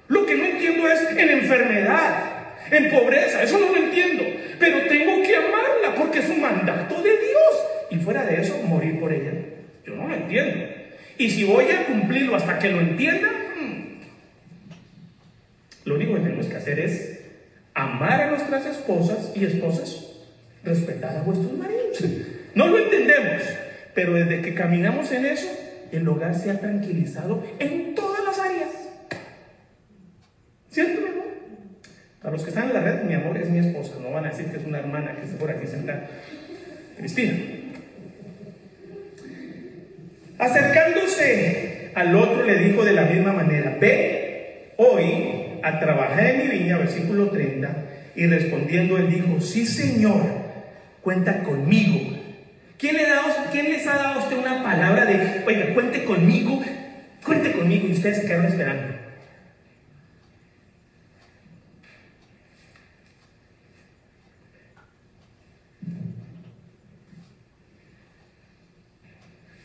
Lo 0.09 0.27
que 0.27 0.35
no 0.35 0.45
entiendo 0.45 0.89
es 0.89 1.01
en 1.17 1.31
enfermedad, 1.31 2.25
en 2.71 2.91
pobreza, 2.91 3.43
eso 3.43 3.59
no 3.59 3.69
lo 3.71 3.77
entiendo. 3.77 4.25
Pero 4.59 4.89
tengo 4.89 5.23
que 5.23 5.37
amarla 5.37 5.95
porque 5.97 6.19
es 6.19 6.29
un 6.29 6.41
mandato 6.41 7.01
de 7.03 7.11
Dios. 7.11 7.91
Y 7.91 7.97
fuera 7.97 8.25
de 8.25 8.41
eso, 8.41 8.61
morir 8.65 8.99
por 8.99 9.13
ella. 9.13 9.33
Yo 9.87 9.95
no 9.95 10.09
lo 10.09 10.15
entiendo. 10.15 10.65
Y 11.17 11.31
si 11.31 11.45
voy 11.45 11.67
a 11.71 11.87
cumplirlo 11.87 12.35
hasta 12.35 12.59
que 12.59 12.71
lo 12.71 12.81
entienda, 12.81 13.29
hmm, 13.29 14.01
lo 15.85 15.95
único 15.95 16.15
que 16.15 16.21
tenemos 16.21 16.47
que 16.47 16.57
hacer 16.57 16.81
es 16.81 17.21
amar 17.75 18.23
a 18.23 18.31
nuestras 18.31 18.67
esposas 18.67 19.33
y 19.35 19.45
esposas, 19.45 20.17
respetar 20.65 21.17
a 21.17 21.23
vuestros 21.23 21.53
maridos. 21.57 22.05
No 22.53 22.67
lo 22.67 22.81
entendemos, 22.81 23.45
pero 23.95 24.13
desde 24.13 24.43
que 24.43 24.55
caminamos 24.55 25.13
en 25.13 25.25
eso, 25.25 25.49
el 25.93 26.09
hogar 26.09 26.35
se 26.35 26.51
ha 26.51 26.59
tranquilizado 26.59 27.45
en 27.61 27.95
áreas. 27.95 28.10
¿Cierto, 30.71 31.01
mi 31.01 31.09
amor? 31.09 31.25
Para 32.23 32.33
los 32.33 32.43
que 32.43 32.51
están 32.51 32.69
en 32.69 32.75
la 32.75 32.81
red, 32.81 33.03
mi 33.03 33.15
amor 33.15 33.37
es 33.37 33.49
mi 33.49 33.59
esposa, 33.59 33.95
no 34.01 34.11
van 34.11 34.27
a 34.27 34.31
decir 34.31 34.47
que 34.47 34.59
es 34.59 34.65
una 34.65 34.79
hermana 34.79 35.17
que 35.17 35.25
está 35.25 35.39
por 35.39 35.51
aquí 35.51 35.67
sentada. 35.67 36.09
Cristina. 36.97 37.35
Acercándose 40.39 41.91
al 41.95 42.15
otro 42.15 42.45
le 42.45 42.59
dijo 42.59 42.85
de 42.85 42.93
la 42.93 43.03
misma 43.03 43.33
manera, 43.33 43.77
ve 43.81 44.73
hoy 44.77 45.61
a 45.63 45.79
trabajar 45.81 46.27
en 46.27 46.39
mi 46.39 46.59
viña, 46.59 46.79
versículo 46.79 47.31
30, 47.31 47.69
y 48.17 48.27
respondiendo 48.27 48.97
él 48.97 49.11
dijo, 49.11 49.41
sí 49.41 49.67
Señor, 49.67 50.23
cuenta 51.03 51.43
conmigo 51.43 52.21
¿Quién, 52.81 52.97
le 52.97 53.05
¿Quién 53.53 53.71
les 53.71 53.87
ha 53.87 53.95
dado 53.95 54.21
a 54.21 54.25
usted 54.25 54.39
una 54.39 54.63
palabra 54.63 55.05
de, 55.05 55.45
oiga, 55.47 55.75
cuente 55.75 56.03
conmigo, 56.03 56.63
cuente 57.23 57.53
conmigo 57.53 57.87
y 57.87 57.93
ustedes 57.93 58.21
quedaron 58.21 58.47
esperando? 58.47 58.95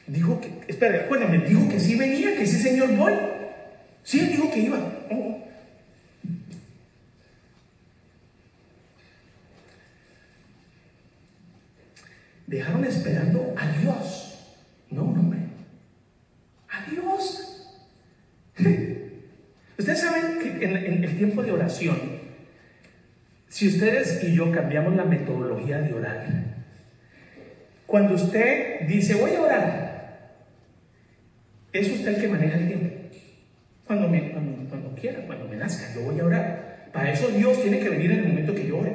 Dijo 0.07 0.41
que, 0.41 0.64
espera, 0.75 1.05
acuérdame, 1.05 1.39
dijo 1.39 1.67
que 1.69 1.79
sí 1.79 1.95
venía, 1.95 2.35
que 2.35 2.45
sí, 2.45 2.57
señor, 2.57 2.95
voy. 2.95 3.13
Sí, 4.03 4.19
él 4.19 4.31
dijo 4.31 4.51
que 4.51 4.59
iba. 4.59 4.77
Oh, 5.09 5.41
dejaron 12.45 12.85
esperando 12.85 13.55
a 13.57 13.67
Dios. 13.79 14.37
No, 14.91 15.03
no, 15.03 15.21
hombre. 15.21 15.39
A 16.69 16.89
Dios. 16.89 17.71
Ustedes 19.77 19.99
saben 19.99 20.39
que 20.39 20.65
en, 20.65 21.03
el 21.03 21.17
tiempo 21.17 21.43
de 21.43 21.51
oración, 21.51 21.97
si 23.47 23.67
ustedes 23.67 24.23
y 24.23 24.33
yo 24.33 24.51
cambiamos 24.51 24.95
la 24.95 25.05
metodología 25.05 25.79
de 25.79 25.93
orar, 25.93 26.25
cuando 27.85 28.15
usted 28.15 28.87
dice 28.87 29.15
voy 29.15 29.35
a 29.35 29.41
orar, 29.41 29.84
es 31.79 31.91
usted 31.91 32.15
el 32.15 32.21
que 32.21 32.27
maneja 32.27 32.57
el 32.57 32.67
tiempo. 32.67 32.95
Cuando, 33.85 34.07
me, 34.07 34.31
cuando, 34.31 34.95
quiera, 34.99 35.19
cuando 35.27 35.47
me 35.47 35.57
nazca, 35.57 35.93
yo 35.93 36.01
voy 36.01 36.19
a 36.19 36.25
orar. 36.25 36.89
Para 36.91 37.11
eso 37.11 37.27
Dios 37.27 37.61
tiene 37.61 37.79
que 37.79 37.89
venir 37.89 38.11
en 38.11 38.19
el 38.19 38.27
momento 38.27 38.55
que 38.55 38.67
yo 38.67 38.79
ore. 38.79 38.93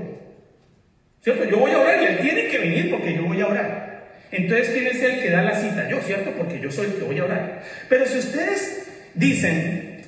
¿Cierto? 1.22 1.44
Yo 1.44 1.58
voy 1.58 1.70
a 1.70 1.78
orar 1.78 2.02
y 2.02 2.06
él 2.06 2.18
tiene 2.18 2.48
que 2.48 2.58
venir 2.58 2.90
porque 2.90 3.14
yo 3.14 3.24
voy 3.24 3.40
a 3.40 3.46
orar. 3.46 3.90
Entonces, 4.32 4.70
¿quién 4.70 4.86
es 4.86 5.02
el 5.02 5.20
que 5.20 5.30
da 5.30 5.42
la 5.42 5.54
cita? 5.54 5.88
Yo, 5.88 6.00
¿cierto? 6.00 6.30
Porque 6.36 6.60
yo 6.60 6.70
soy 6.70 6.86
el 6.86 6.94
que 6.94 7.04
voy 7.04 7.18
a 7.18 7.24
orar. 7.24 7.62
Pero 7.88 8.06
si 8.06 8.18
ustedes 8.18 8.88
dicen, 9.14 10.02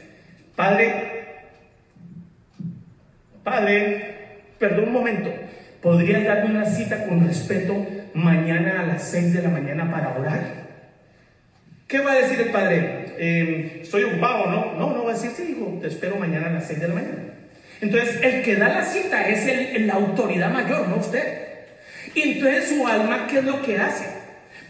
Padre, 0.56 1.12
Padre, 3.42 4.14
perdón 4.58 4.84
un 4.84 4.92
momento, 4.92 5.32
¿podrías 5.80 6.24
darme 6.24 6.50
una 6.50 6.64
cita 6.64 7.04
con 7.06 7.26
respeto 7.26 7.86
mañana 8.14 8.80
a 8.80 8.86
las 8.86 9.10
6 9.10 9.34
de 9.34 9.42
la 9.42 9.48
mañana 9.48 9.90
para 9.90 10.16
orar? 10.16 10.61
¿Qué 11.92 11.98
va 11.98 12.12
a 12.12 12.22
decir 12.22 12.40
el 12.40 12.48
Padre? 12.48 13.04
Eh, 13.18 13.80
estoy 13.82 14.04
ocupado, 14.04 14.46
¿no? 14.46 14.72
No, 14.78 14.96
no 14.96 15.04
va 15.04 15.10
a 15.10 15.14
decir, 15.14 15.32
sí, 15.36 15.54
hijo, 15.54 15.78
te 15.78 15.88
espero 15.88 16.16
mañana 16.16 16.46
a 16.46 16.52
las 16.52 16.66
6 16.66 16.80
de 16.80 16.88
la 16.88 16.94
mañana. 16.94 17.34
Entonces, 17.82 18.18
el 18.22 18.42
que 18.42 18.56
da 18.56 18.70
la 18.70 18.82
cita 18.86 19.28
es 19.28 19.46
el, 19.46 19.86
la 19.86 19.92
autoridad 19.96 20.50
mayor, 20.50 20.88
no 20.88 20.96
usted. 20.96 21.48
Y 22.14 22.22
entonces 22.22 22.70
su 22.70 22.86
alma, 22.86 23.26
¿qué 23.26 23.40
es 23.40 23.44
lo 23.44 23.60
que 23.60 23.76
hace? 23.76 24.06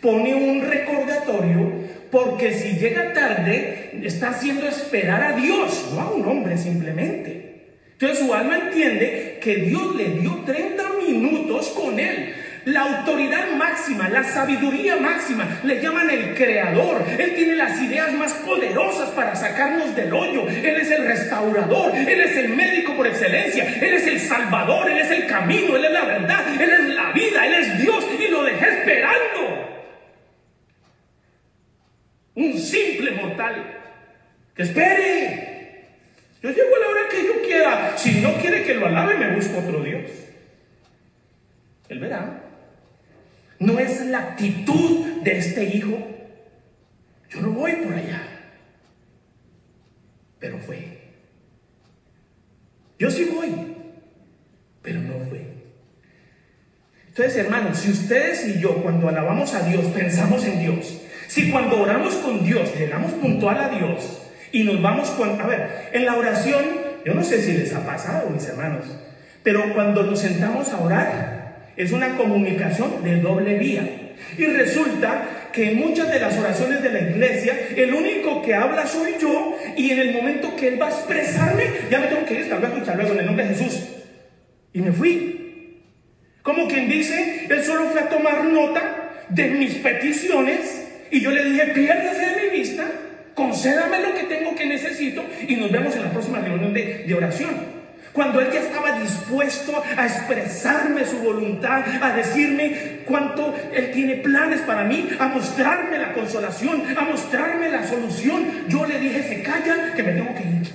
Pone 0.01 0.35
un 0.35 0.63
recordatorio 0.63 1.71
porque 2.11 2.55
si 2.55 2.77
llega 2.77 3.13
tarde, 3.13 4.01
está 4.03 4.31
haciendo 4.31 4.67
esperar 4.67 5.23
a 5.23 5.37
Dios, 5.37 5.93
no 5.95 6.01
a 6.01 6.13
un 6.13 6.27
hombre 6.27 6.59
simplemente. 6.59 7.69
Entonces 7.93 8.19
su 8.19 8.35
alma 8.35 8.59
entiende 8.67 9.39
que 9.41 9.59
Dios 9.59 9.95
le 9.95 10.07
dio 10.19 10.43
30 10.45 10.83
minutos 11.07 11.69
con 11.69 12.01
él 12.01 12.35
la 12.65 12.83
autoridad 12.83 13.51
máxima, 13.53 14.09
la 14.09 14.23
sabiduría 14.23 14.97
máxima, 14.97 15.61
le 15.65 15.81
llaman 15.81 16.11
el 16.11 16.35
creador. 16.35 17.05
Él 17.19 17.35
tiene 17.35 17.57
las 17.57 17.81
ideas 17.81 18.13
más 18.13 18.33
poderosas 18.35 19.11
para 19.11 19.35
sacarnos 19.35 19.95
del 19.97 20.13
hoyo. 20.13 20.49
Él 20.49 20.77
es 20.81 20.91
el 20.91 21.07
restaurador, 21.07 21.95
Él 21.97 22.21
es 22.21 22.37
el 22.37 22.51
médico 22.51 22.97
por 22.97 23.07
excelencia, 23.07 23.65
Él 23.65 23.95
es 23.95 24.07
el 24.07 24.21
salvador, 24.21 24.91
Él 24.91 24.99
es 24.99 25.11
el 25.11 25.27
camino, 25.27 25.77
Él 25.77 25.85
es 25.85 25.93
la 25.93 26.05
verdad, 26.05 26.63
Él 26.63 26.71
es 26.71 26.95
la 26.95 27.13
vida, 27.13 27.47
Él 27.47 27.55
es 27.55 27.79
Dios 27.79 28.05
y 28.19 28.29
lo 28.29 28.45
dejé 28.45 28.69
esperando. 28.69 29.73
Un 32.35 32.59
simple 32.59 33.11
mortal. 33.13 33.79
Que 34.55 34.63
espere. 34.63 35.53
Yo 36.43 36.51
llego 36.51 36.77
a 36.77 36.81
la 36.81 36.89
hora 36.89 37.09
que 37.11 37.27
yo 37.27 37.43
quiera. 37.43 37.97
Si 37.97 38.21
no 38.21 38.35
quiere 38.35 38.65
que 38.65 38.75
lo 38.75 38.87
alabe, 38.87 39.17
me 39.17 39.35
busco 39.35 39.59
otro 39.59 39.83
Dios. 39.83 40.11
Él 41.89 41.99
verá 41.99 42.42
no 43.63 43.79
es 43.79 44.05
la 44.07 44.19
actitud 44.19 45.23
de 45.23 45.39
este 45.39 45.65
hijo. 45.65 45.97
Yo 47.31 47.41
no 47.41 47.51
voy 47.51 47.73
por 47.77 47.95
allá. 47.95 48.23
Pero 50.39 50.59
fue. 50.59 50.99
Yo 52.99 53.11
sí 53.11 53.31
voy, 53.33 53.77
pero 54.83 55.01
no 55.01 55.15
fue. 55.29 55.53
Entonces, 57.09 57.37
hermanos, 57.37 57.79
si 57.79 57.91
ustedes 57.91 58.47
y 58.49 58.61
yo 58.61 58.83
cuando 58.83 59.09
alabamos 59.09 59.55
a 59.55 59.63
Dios 59.63 59.85
pensamos 59.87 60.45
en 60.45 60.61
Dios, 60.61 61.01
si 61.29 61.51
cuando 61.51 61.81
oramos 61.81 62.15
con 62.17 62.45
Dios 62.45 62.75
llegamos 62.77 63.13
puntual 63.13 63.59
a 63.59 63.69
Dios 63.69 64.23
y 64.51 64.65
nos 64.65 64.81
vamos 64.83 65.11
con... 65.11 65.41
A 65.41 65.47
ver, 65.47 65.91
en 65.93 66.05
la 66.05 66.17
oración, 66.17 66.65
yo 67.05 67.15
no 67.15 67.23
sé 67.23 67.41
si 67.43 67.53
les 67.53 67.73
ha 67.75 67.85
pasado, 67.85 68.31
mis 68.31 68.47
hermanos, 68.49 68.87
pero 69.43 69.73
cuando 69.75 70.03
nos 70.05 70.21
sentamos 70.21 70.69
a 70.71 70.81
orar, 70.81 71.42
es 71.83 71.93
una 71.93 72.17
comunicación 72.17 73.03
de 73.03 73.17
doble 73.17 73.59
vía. 73.59 73.89
Y 74.39 74.45
resulta 74.45 75.49
que 75.53 75.73
en 75.73 75.79
muchas 75.79 76.11
de 76.11 76.21
las 76.21 76.37
oraciones 76.39 76.83
de 76.83 76.93
la 76.93 77.01
iglesia, 77.01 77.55
el 77.77 77.93
único 77.93 78.41
que 78.43 78.55
habla 78.55 78.87
soy 78.87 79.15
yo, 79.21 79.57
y 79.77 79.91
en 79.91 79.99
el 79.99 80.13
momento 80.15 80.55
que 80.57 80.69
él 80.69 80.81
va 80.81 80.87
a 80.87 80.91
expresarme, 80.91 81.65
ya 81.91 81.99
me 81.99 82.07
tengo 82.07 82.25
que 82.25 82.35
ir, 82.35 82.47
luego, 82.47 82.77
hasta 82.77 82.95
luego, 82.95 83.13
en 83.13 83.19
el 83.19 83.27
nombre 83.27 83.47
de 83.47 83.55
Jesús. 83.55 83.89
Y 84.73 84.81
me 84.81 84.93
fui. 84.93 85.81
Como 86.43 86.67
quien 86.69 86.89
dice, 86.89 87.47
él 87.49 87.63
solo 87.63 87.91
fue 87.91 88.01
a 88.01 88.09
tomar 88.09 88.45
nota 88.45 89.25
de 89.29 89.51
mis 89.51 89.75
peticiones, 89.77 90.89
y 91.11 91.21
yo 91.21 91.31
le 91.31 91.45
dije, 91.45 91.67
piérdase 91.75 92.27
de 92.27 92.43
mi 92.43 92.59
vista, 92.59 92.85
concédame 93.35 94.01
lo 94.01 94.15
que 94.15 94.25
tengo 94.25 94.55
que 94.55 94.67
necesito, 94.67 95.25
y 95.47 95.57
nos 95.57 95.71
vemos 95.71 95.95
en 95.97 96.05
la 96.05 96.11
próxima 96.11 96.41
reunión 96.41 96.73
de, 96.73 97.05
de 97.07 97.15
oración. 97.15 97.72
Cuando 98.13 98.41
Él 98.41 98.49
ya 98.53 98.61
estaba 98.61 98.99
dispuesto 98.99 99.83
a 99.97 100.05
expresarme 100.05 101.05
su 101.07 101.19
voluntad, 101.19 101.83
a 102.03 102.15
decirme 102.15 103.01
cuánto 103.07 103.55
Él 103.73 103.91
tiene 103.93 104.17
planes 104.17 104.61
para 104.61 104.85
mí, 104.85 105.09
a 105.19 105.29
mostrarme 105.29 105.99
la 105.99 106.13
consolación, 106.13 106.83
a 106.95 107.05
mostrarme 107.05 107.71
la 107.71 107.87
solución, 107.87 108.69
yo 108.69 108.85
le 108.85 108.99
dije, 108.99 109.23
se 109.23 109.43
calla, 109.43 109.95
que 109.95 110.03
me 110.03 110.13
tengo 110.13 110.35
que 110.35 110.43
ir. 110.43 110.73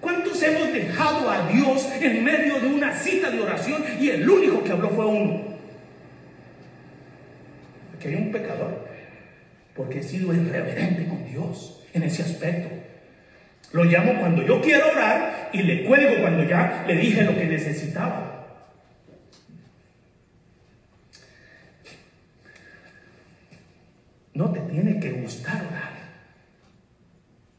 ¿Cuántos 0.00 0.42
hemos 0.42 0.72
dejado 0.72 1.30
a 1.30 1.46
Dios 1.48 1.88
en 2.00 2.24
medio 2.24 2.58
de 2.58 2.66
una 2.66 2.92
cita 2.92 3.30
de 3.30 3.40
oración 3.40 3.84
y 4.00 4.08
el 4.08 4.28
único 4.28 4.64
que 4.64 4.72
habló 4.72 4.90
fue 4.90 5.06
uno? 5.06 5.42
Que 8.00 8.08
hay 8.08 8.14
un 8.16 8.32
pecador, 8.32 8.88
porque 9.76 10.00
he 10.00 10.02
sido 10.02 10.34
irreverente 10.34 11.06
con 11.06 11.24
Dios 11.24 11.84
en 11.92 12.02
ese 12.02 12.22
aspecto. 12.22 12.89
Lo 13.72 13.84
llamo 13.84 14.18
cuando 14.18 14.44
yo 14.44 14.60
quiero 14.60 14.90
orar 14.90 15.50
y 15.52 15.62
le 15.62 15.84
cuelgo 15.84 16.22
cuando 16.22 16.44
ya 16.44 16.84
le 16.86 16.96
dije 16.96 17.22
lo 17.22 17.36
que 17.36 17.46
necesitaba. 17.46 18.48
No 24.34 24.52
te 24.52 24.60
tiene 24.60 24.98
que 24.98 25.12
gustar 25.12 25.66
orar, 25.68 25.92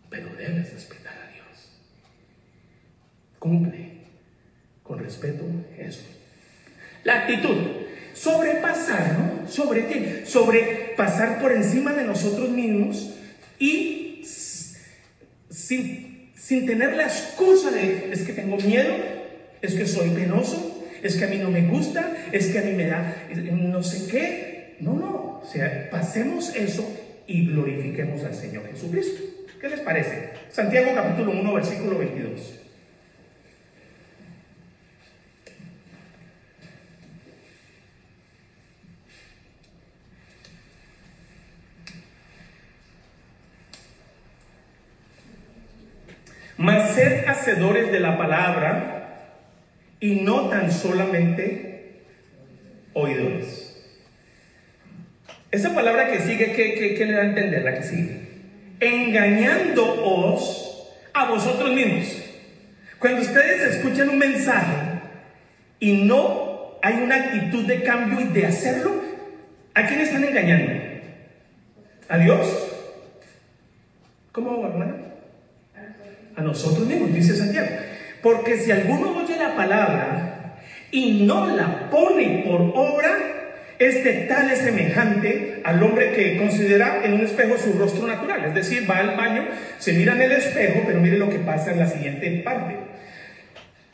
pero 0.09 0.35
debes 0.35 0.73
respetar 0.73 1.13
a 1.13 1.31
Dios. 1.31 1.79
Cumple 3.39 3.91
con 4.83 4.99
respeto 4.99 5.45
eso. 5.77 6.03
La 7.03 7.21
actitud, 7.21 7.57
sobrepasar, 8.13 9.17
¿no? 9.17 9.47
¿Sobre 9.47 9.85
qué? 9.87 10.25
Sobrepasar 10.25 11.39
por 11.39 11.51
encima 11.51 11.93
de 11.93 12.03
nosotros 12.03 12.49
mismos 12.49 13.13
y 13.59 14.00
sin, 15.71 16.31
sin 16.35 16.65
tener 16.65 16.97
la 16.97 17.03
excusa 17.03 17.71
de 17.71 18.11
es 18.11 18.23
que 18.23 18.33
tengo 18.33 18.57
miedo, 18.57 18.93
es 19.61 19.73
que 19.73 19.85
soy 19.85 20.09
penoso, 20.09 20.85
es 21.01 21.15
que 21.15 21.23
a 21.23 21.27
mí 21.29 21.37
no 21.37 21.49
me 21.49 21.61
gusta, 21.61 22.11
es 22.33 22.47
que 22.47 22.59
a 22.59 22.63
mí 22.63 22.73
me 22.73 22.87
da 22.87 23.15
no 23.53 23.81
sé 23.81 24.11
qué. 24.11 24.75
No, 24.81 24.93
no, 24.93 25.39
o 25.41 25.49
sea, 25.49 25.89
pasemos 25.89 26.53
eso 26.55 26.85
y 27.25 27.47
glorifiquemos 27.47 28.21
al 28.25 28.35
Señor 28.35 28.67
Jesucristo. 28.69 29.23
¿Qué 29.61 29.69
les 29.69 29.79
parece? 29.79 30.31
Santiago 30.49 30.91
capítulo 30.93 31.31
1, 31.31 31.53
versículo 31.53 31.99
22. 31.99 32.60
Hacedores 47.41 47.91
de 47.91 47.99
la 47.99 48.17
palabra 48.17 49.01
y 49.99 50.21
no 50.21 50.49
tan 50.49 50.71
solamente 50.71 52.03
oidores. 52.93 53.67
Esa 55.49 55.73
palabra 55.73 56.11
que 56.11 56.19
sigue, 56.19 56.53
¿qué, 56.53 57.05
le 57.05 57.13
da 57.13 57.21
a 57.21 57.25
entender 57.25 57.63
la 57.63 57.73
que 57.73 57.83
sigue? 57.83 58.21
Engañándoos 58.79 60.21
a 61.13 61.25
vosotros 61.25 61.73
mismos. 61.73 62.23
Cuando 62.99 63.21
ustedes 63.21 63.75
escuchan 63.75 64.09
un 64.09 64.19
mensaje 64.19 64.75
y 65.79 66.03
no 66.03 66.77
hay 66.81 66.93
una 66.95 67.15
actitud 67.15 67.65
de 67.65 67.81
cambio 67.81 68.21
y 68.21 68.25
de 68.25 68.45
hacerlo, 68.45 69.01
¿a 69.73 69.87
quién 69.87 70.01
están 70.01 70.23
engañando? 70.23 70.73
¿A 72.07 72.17
Dios? 72.17 72.67
¿Cómo, 74.31 74.65
hermana? 74.67 75.10
A 76.35 76.41
nosotros 76.41 76.87
mismos, 76.87 77.13
dice 77.13 77.35
Santiago. 77.35 77.67
Porque 78.21 78.57
si 78.57 78.71
alguno 78.71 79.17
oye 79.17 79.37
la 79.37 79.55
palabra 79.55 80.57
y 80.91 81.25
no 81.25 81.55
la 81.55 81.89
pone 81.89 82.43
por 82.45 82.61
obra, 82.75 83.17
este 83.79 84.27
tal 84.29 84.51
es 84.51 84.59
semejante 84.59 85.61
al 85.63 85.81
hombre 85.81 86.11
que 86.11 86.37
considera 86.37 87.01
en 87.03 87.13
un 87.13 87.21
espejo 87.21 87.57
su 87.57 87.73
rostro 87.73 88.05
natural. 88.05 88.45
Es 88.45 88.53
decir, 88.53 88.89
va 88.89 88.97
al 88.97 89.17
baño, 89.17 89.47
se 89.79 89.93
mira 89.93 90.13
en 90.13 90.21
el 90.21 90.33
espejo, 90.33 90.83
pero 90.85 90.99
mire 90.99 91.17
lo 91.17 91.29
que 91.29 91.39
pasa 91.39 91.71
en 91.71 91.79
la 91.79 91.87
siguiente 91.87 92.29
parte. 92.45 92.75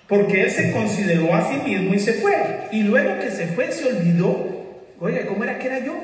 Porque 0.07 0.43
él 0.43 0.51
se 0.51 0.71
consideró 0.71 1.33
a 1.33 1.49
sí 1.49 1.57
mismo 1.65 1.93
y 1.93 1.99
se 1.99 2.13
fue. 2.13 2.33
Y 2.71 2.83
luego 2.83 3.19
que 3.19 3.31
se 3.31 3.47
fue, 3.47 3.71
se 3.71 3.85
olvidó. 3.87 4.83
Oiga, 4.99 5.25
¿cómo 5.25 5.43
era 5.43 5.57
que 5.57 5.67
era 5.67 5.79
yo? 5.79 5.95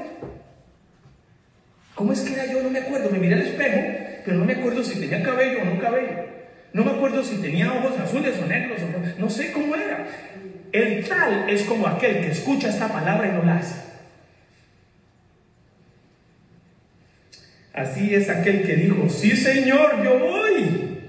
¿Cómo 1.95 2.13
es 2.13 2.21
que 2.21 2.33
era 2.33 2.45
yo? 2.45 2.61
No 2.63 2.69
me 2.69 2.79
acuerdo. 2.79 3.09
Me 3.09 3.19
miré 3.19 3.35
al 3.35 3.41
espejo, 3.41 3.81
pero 4.23 4.37
no 4.37 4.45
me 4.45 4.53
acuerdo 4.53 4.83
si 4.83 4.99
tenía 4.99 5.21
cabello 5.21 5.61
o 5.61 5.65
no 5.65 5.79
cabello. 5.79 6.33
No 6.73 6.83
me 6.83 6.91
acuerdo 6.91 7.23
si 7.23 7.37
tenía 7.37 7.71
ojos 7.71 7.99
azules 7.99 8.35
o 8.41 8.47
negros, 8.47 8.79
o 8.81 9.21
no, 9.21 9.29
sé 9.29 9.51
cómo 9.51 9.75
era. 9.75 10.07
El 10.71 11.07
tal 11.07 11.47
es 11.47 11.63
como 11.63 11.87
aquel 11.87 12.21
que 12.21 12.31
escucha 12.31 12.69
esta 12.69 12.87
palabra 12.87 13.27
y 13.27 13.31
no 13.31 13.43
la 13.43 13.57
hace. 13.57 13.83
Así 17.73 18.13
es 18.13 18.29
aquel 18.29 18.63
que 18.63 18.75
dijo, 18.75 19.07
sí 19.09 19.35
Señor, 19.35 20.03
yo 20.03 20.19
voy. 20.19 20.99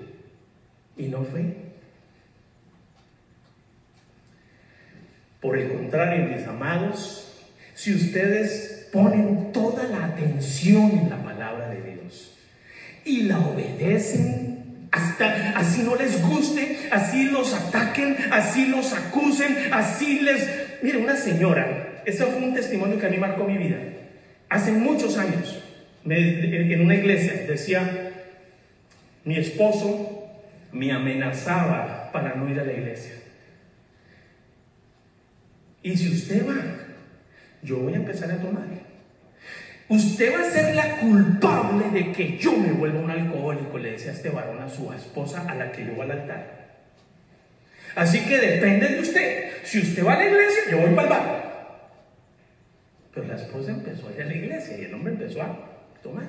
Y 0.99 1.09
no 1.09 1.25
fue. 1.25 1.65
Por 5.41 5.59
el 5.59 5.73
contrario, 5.73 6.37
mis 6.37 6.47
amados, 6.47 7.47
si 7.75 7.95
ustedes 7.95 8.89
ponen 8.93 9.53
toda 9.53 9.85
la 9.85 10.07
atención 10.07 10.91
en 10.93 11.11
la 11.11 11.23
palabra 11.23 11.69
de 11.69 11.83
Dios 11.83 12.34
y 13.05 13.23
la 13.23 13.39
obedecen, 13.39 14.89
hasta 14.91 15.59
así 15.59 15.83
no 15.83 15.97
les 15.97 16.23
guste, 16.23 16.89
así 16.91 17.25
los 17.25 17.53
ataquen, 17.53 18.17
así 18.31 18.67
los 18.67 18.93
acusen, 18.93 19.57
así 19.73 20.21
les... 20.21 20.49
Mire, 20.83 20.99
una 20.99 21.17
señora, 21.17 22.03
eso 22.05 22.27
fue 22.27 22.43
un 22.43 22.55
testimonio 22.55 22.99
que 22.99 23.07
a 23.07 23.11
mí 23.11 23.17
marcó 23.17 23.45
mi 23.45 23.59
vida. 23.59 23.79
Hace 24.49 24.73
muchos 24.73 25.19
años, 25.19 25.63
en 26.05 26.81
una 26.81 26.95
iglesia, 26.95 27.45
decía, 27.49 28.13
mi 29.25 29.39
esposo 29.39 30.31
me 30.73 30.93
amenazaba 30.93 32.11
para 32.13 32.35
no 32.35 32.49
ir 32.49 32.61
a 32.61 32.65
la 32.65 32.73
iglesia. 32.73 33.15
Y 35.83 35.97
si 35.97 36.11
usted 36.11 36.47
va, 36.47 36.55
yo 37.63 37.79
voy 37.79 37.95
a 37.95 37.97
empezar 37.97 38.31
a 38.31 38.37
tomar. 38.37 38.94
Usted 39.95 40.35
va 40.35 40.41
a 40.41 40.51
ser 40.51 40.75
la 40.75 40.97
culpable 40.97 41.91
de 41.91 42.13
que 42.13 42.37
yo 42.37 42.53
me 42.57 42.73
vuelva 42.73 42.99
un 42.99 43.11
alcohólico, 43.11 43.79
le 43.79 43.93
decía 43.93 44.11
este 44.11 44.29
varón 44.29 44.61
a 44.61 44.69
su 44.69 44.93
esposa 44.93 45.45
a 45.49 45.55
la 45.55 45.71
que 45.71 45.85
llevó 45.85 46.03
al 46.03 46.11
altar. 46.11 46.65
Así 47.95 48.25
que 48.25 48.39
depende 48.39 48.89
de 48.89 49.01
usted. 49.01 49.51
Si 49.63 49.79
usted 49.81 50.05
va 50.05 50.15
a 50.15 50.19
la 50.19 50.27
iglesia, 50.27 50.63
yo 50.71 50.79
voy 50.79 50.95
para 50.95 51.03
el 51.03 51.09
bar. 51.09 51.45
Pero 53.15 53.27
la 53.29 53.37
esposa 53.37 53.71
empezó 53.71 54.09
a 54.09 54.13
ir 54.13 54.23
a 54.23 54.27
la 54.27 54.35
iglesia 54.35 54.77
y 54.79 54.85
el 54.85 54.95
hombre 54.95 55.13
empezó 55.13 55.43
a 55.43 55.57
tomar. 56.03 56.25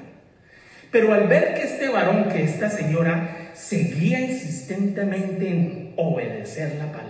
Pero 0.91 1.11
al 1.13 1.27
ver 1.27 1.55
que 1.55 1.63
este 1.63 1.89
varón, 1.89 2.29
que 2.29 2.43
esta 2.43 2.69
señora, 2.69 3.49
seguía 3.53 4.19
insistentemente 4.19 5.47
en 5.47 5.93
obedecer 5.97 6.75
la 6.75 6.91
palabra, 6.91 7.04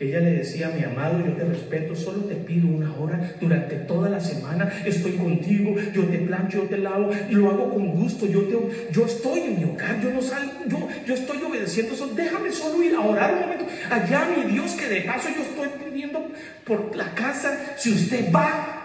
ella 0.00 0.20
le 0.20 0.32
decía, 0.32 0.72
mi 0.76 0.84
amado, 0.84 1.24
yo 1.24 1.32
te 1.32 1.44
respeto, 1.44 1.94
solo 1.94 2.24
te 2.24 2.34
pido 2.34 2.68
una 2.68 2.94
hora 2.96 3.34
durante 3.40 3.76
toda 3.76 4.08
la 4.08 4.20
semana, 4.20 4.72
estoy 4.84 5.12
contigo, 5.12 5.74
yo 5.94 6.04
te 6.04 6.18
plancho, 6.18 6.62
yo 6.62 6.68
te 6.68 6.78
lavo, 6.78 7.10
y 7.30 7.34
lo 7.34 7.50
hago 7.50 7.70
con 7.70 7.90
gusto, 7.92 8.26
yo, 8.26 8.42
te, 8.42 8.56
yo 8.90 9.06
estoy 9.06 9.40
en 9.40 9.58
mi 9.58 9.64
hogar, 9.64 10.00
yo 10.02 10.10
no 10.10 10.20
salgo, 10.20 10.52
yo, 10.66 10.88
yo 11.06 11.14
estoy 11.14 11.42
obedeciendo, 11.42 11.94
déjame 12.14 12.50
solo 12.50 12.82
ir 12.82 12.94
a 12.94 13.00
orar 13.00 13.34
un 13.34 13.40
momento, 13.40 13.66
allá 13.90 14.28
mi 14.36 14.52
Dios, 14.52 14.72
que 14.72 14.88
de 14.88 15.02
paso 15.02 15.28
yo 15.34 15.42
estoy 15.42 15.68
pidiendo 15.84 16.26
por 16.64 16.94
la 16.96 17.14
casa, 17.14 17.74
si 17.76 17.90
usted 17.92 18.32
va, 18.32 18.80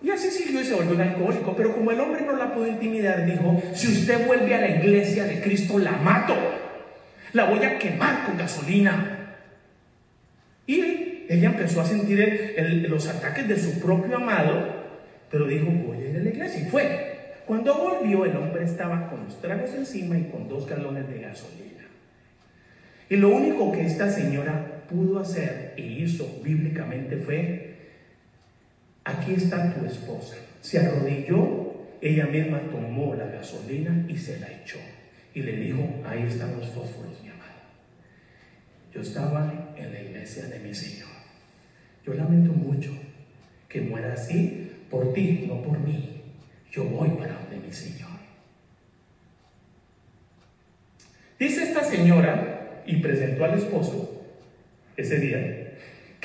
y 0.00 0.10
así 0.10 0.30
siguió 0.30 0.60
y 0.60 0.64
se 0.64 0.74
volvió 0.74 0.94
un 0.94 1.00
alcohólico. 1.00 1.54
Pero 1.56 1.74
como 1.74 1.90
el 1.90 2.00
hombre 2.00 2.24
no 2.24 2.36
la 2.36 2.54
pudo 2.54 2.68
intimidar, 2.68 3.26
dijo: 3.26 3.60
Si 3.74 3.88
usted 3.88 4.26
vuelve 4.26 4.54
a 4.54 4.60
la 4.60 4.68
iglesia 4.68 5.24
de 5.24 5.40
Cristo, 5.40 5.78
la 5.78 5.92
mato. 5.92 6.34
La 7.32 7.44
voy 7.44 7.58
a 7.64 7.78
quemar 7.78 8.24
con 8.24 8.38
gasolina. 8.38 9.17
Y 10.68 11.24
ella 11.30 11.48
empezó 11.48 11.80
a 11.80 11.86
sentir 11.86 12.54
los 12.88 13.08
ataques 13.08 13.48
de 13.48 13.58
su 13.58 13.80
propio 13.80 14.18
amado, 14.18 14.68
pero 15.30 15.46
dijo, 15.46 15.66
voy 15.66 15.96
a 15.96 16.10
ir 16.10 16.16
a 16.18 16.20
la 16.20 16.28
iglesia. 16.28 16.60
Y 16.60 16.64
fue. 16.66 17.34
Cuando 17.46 17.74
volvió, 17.74 18.26
el 18.26 18.36
hombre 18.36 18.64
estaba 18.64 19.08
con 19.08 19.24
los 19.24 19.40
tragos 19.40 19.70
encima 19.74 20.18
y 20.18 20.24
con 20.24 20.46
dos 20.46 20.66
galones 20.66 21.08
de 21.08 21.22
gasolina. 21.22 21.84
Y 23.08 23.16
lo 23.16 23.30
único 23.30 23.72
que 23.72 23.86
esta 23.86 24.10
señora 24.10 24.82
pudo 24.90 25.20
hacer 25.20 25.72
e 25.78 25.82
hizo 25.82 26.40
bíblicamente 26.44 27.16
fue 27.16 27.76
aquí 29.04 29.32
está 29.32 29.72
tu 29.72 29.86
esposa. 29.86 30.36
Se 30.60 30.80
arrodilló, 30.80 31.72
ella 32.02 32.26
misma 32.26 32.60
tomó 32.70 33.14
la 33.14 33.24
gasolina 33.24 34.04
y 34.06 34.18
se 34.18 34.38
la 34.38 34.48
echó. 34.52 34.78
Y 35.32 35.40
le 35.40 35.56
dijo, 35.56 35.88
ahí 36.04 36.24
están 36.24 36.58
los 36.58 36.68
fósforos. 36.68 37.27
Yo 38.92 39.02
estaba 39.02 39.74
en 39.76 39.92
la 39.92 40.00
iglesia 40.00 40.46
de 40.46 40.58
mi 40.60 40.74
Señor. 40.74 41.08
Yo 42.06 42.14
lamento 42.14 42.52
mucho 42.52 42.90
que 43.68 43.80
muera 43.80 44.14
así 44.14 44.72
por 44.90 45.12
ti, 45.12 45.44
no 45.46 45.62
por 45.62 45.78
mí. 45.78 46.22
Yo 46.70 46.84
voy 46.84 47.10
para 47.10 47.34
donde 47.34 47.58
mi 47.66 47.72
Señor. 47.72 48.08
Dice 51.38 51.62
esta 51.62 51.84
señora, 51.84 52.82
y 52.88 52.96
presentó 52.96 53.44
al 53.44 53.58
esposo 53.58 54.24
ese 54.96 55.18
día, 55.18 55.74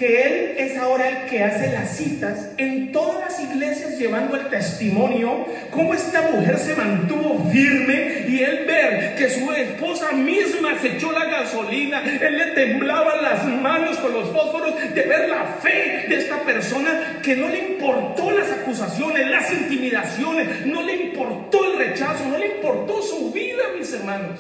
que 0.04 0.22
Él 0.22 0.56
es 0.58 0.78
ahora 0.78 1.08
el 1.08 1.30
que 1.30 1.41
hace 1.41 1.72
las 1.72 1.95
citas 1.95 2.49
en 2.58 2.91
todas 2.91 3.22
las 3.22 3.39
iglesias 3.39 3.97
llevando 3.97 4.36
el 4.36 4.49
testimonio, 4.49 5.45
cómo 5.72 5.93
esta 5.93 6.24
mujer 6.24 6.60
se 6.60 6.76
mantuvo 6.76 7.49
firme 7.49 8.26
y 8.28 8.43
él 8.43 8.66
ver 8.68 9.16
que 9.16 9.30
su 9.30 9.49
esposa 9.54 10.12
misma 10.12 10.78
se 10.82 10.97
echó 10.97 11.10
la 11.14 11.24
gasolina, 11.24 12.04
él 12.04 12.38
le 12.38 12.47
temblaba 12.47 13.22
las 13.22 13.45
manos 13.45 13.95
con 13.99 14.12
los 14.12 14.30
fósforos 14.32 14.76
de 14.93 15.04
ver 15.04 15.30
la 15.30 15.45
fe 15.62 16.06
de 16.10 16.18
esta 16.18 16.41
persona 16.41 17.22
que 17.24 17.38
no 17.38 17.47
le 17.47 17.60
importó 17.60 18.30
las 18.32 18.51
acusaciones, 18.51 19.26
las 19.30 19.54
intimidaciones, 19.54 20.66
no 20.66 20.82
le 20.82 20.95
importó 20.95 21.64
el 21.64 21.78
rechazo, 21.78 22.26
no 22.26 22.38
le 22.38 22.58
importó 22.58 23.01
su 23.01 23.32
vida, 23.32 23.64
mis 23.78 23.93
hermanos. 23.93 24.38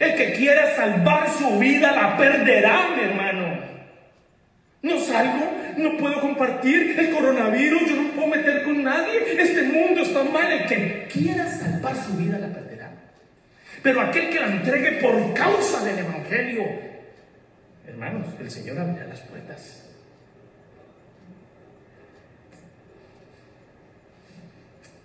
El 0.00 0.16
que 0.16 0.32
quiera 0.32 0.74
salvar 0.74 1.28
su 1.38 1.56
vida 1.60 1.92
la 1.92 2.16
perderá, 2.16 2.88
mi 2.96 3.02
hermano. 3.04 3.71
No 4.82 4.98
salgo, 4.98 5.48
no 5.76 5.96
puedo 5.96 6.20
compartir 6.20 6.98
el 6.98 7.10
coronavirus, 7.10 7.88
yo 7.88 8.02
no 8.02 8.10
puedo 8.10 8.26
meter 8.26 8.64
con 8.64 8.82
nadie, 8.82 9.40
este 9.40 9.62
mundo 9.62 10.02
está 10.02 10.24
mal. 10.24 10.50
El 10.50 10.66
que 10.66 11.08
quiera 11.10 11.48
salvar 11.48 11.94
su 11.96 12.16
vida 12.16 12.36
la 12.38 12.48
perderá. 12.48 12.90
Pero 13.80 14.00
aquel 14.00 14.30
que 14.30 14.40
la 14.40 14.48
entregue 14.48 15.00
por 15.00 15.34
causa 15.34 15.84
del 15.84 16.00
Evangelio, 16.00 16.64
hermanos, 17.86 18.26
el 18.40 18.50
Señor 18.50 18.78
abrirá 18.80 19.06
las 19.06 19.20
puertas. 19.20 19.88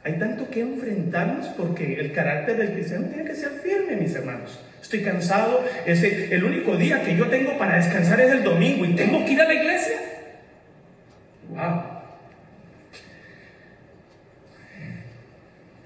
Hay 0.03 0.17
tanto 0.17 0.49
que 0.49 0.61
enfrentarnos 0.61 1.47
porque 1.49 1.99
el 1.99 2.13
carácter 2.13 2.57
del 2.57 2.71
cristiano 2.71 3.07
tiene 3.07 3.25
que 3.25 3.35
ser 3.35 3.51
firme, 3.61 3.97
mis 3.97 4.15
hermanos. 4.15 4.59
Estoy 4.87 5.01
cansado. 5.01 5.65
Ese, 5.85 6.33
el 6.33 6.45
único 6.45 6.77
día 6.77 7.03
que 7.03 7.13
yo 7.17 7.27
tengo 7.27 7.57
para 7.57 7.75
descansar 7.75 8.21
es 8.21 8.31
el 8.31 8.41
domingo 8.41 8.85
y 8.85 8.95
tengo 8.95 9.25
que 9.25 9.33
ir 9.33 9.41
a 9.41 9.43
la 9.43 9.53
iglesia. 9.53 9.97
Wow. 11.49 11.81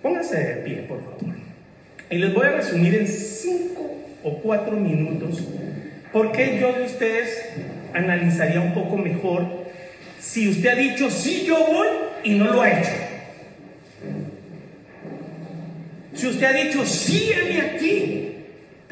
Pónganse 0.03 0.37
de 0.37 0.55
pie, 0.57 0.75
por 0.87 1.03
favor. 1.03 1.35
Y 2.11 2.17
les 2.19 2.31
voy 2.31 2.45
a 2.45 2.51
resumir 2.51 2.93
en 2.93 3.07
cinco 3.07 3.91
o 4.23 4.37
cuatro 4.37 4.77
minutos 4.77 5.47
por 6.13 6.31
qué 6.31 6.59
yo 6.61 6.71
de 6.71 6.83
ustedes 6.83 7.53
analizaría 7.95 8.61
un 8.61 8.75
poco 8.75 8.97
mejor 8.97 9.47
si 10.19 10.47
usted 10.47 10.69
ha 10.69 10.75
dicho 10.75 11.09
sí 11.09 11.45
yo 11.47 11.57
voy 11.65 11.87
y 12.23 12.35
no 12.35 12.53
lo 12.53 12.61
ha 12.61 12.69
hecho. 12.69 12.91
Si 16.13 16.27
usted 16.27 16.45
ha 16.45 16.53
dicho 16.53 16.85
sí, 16.85 17.31
aquí 17.59 18.30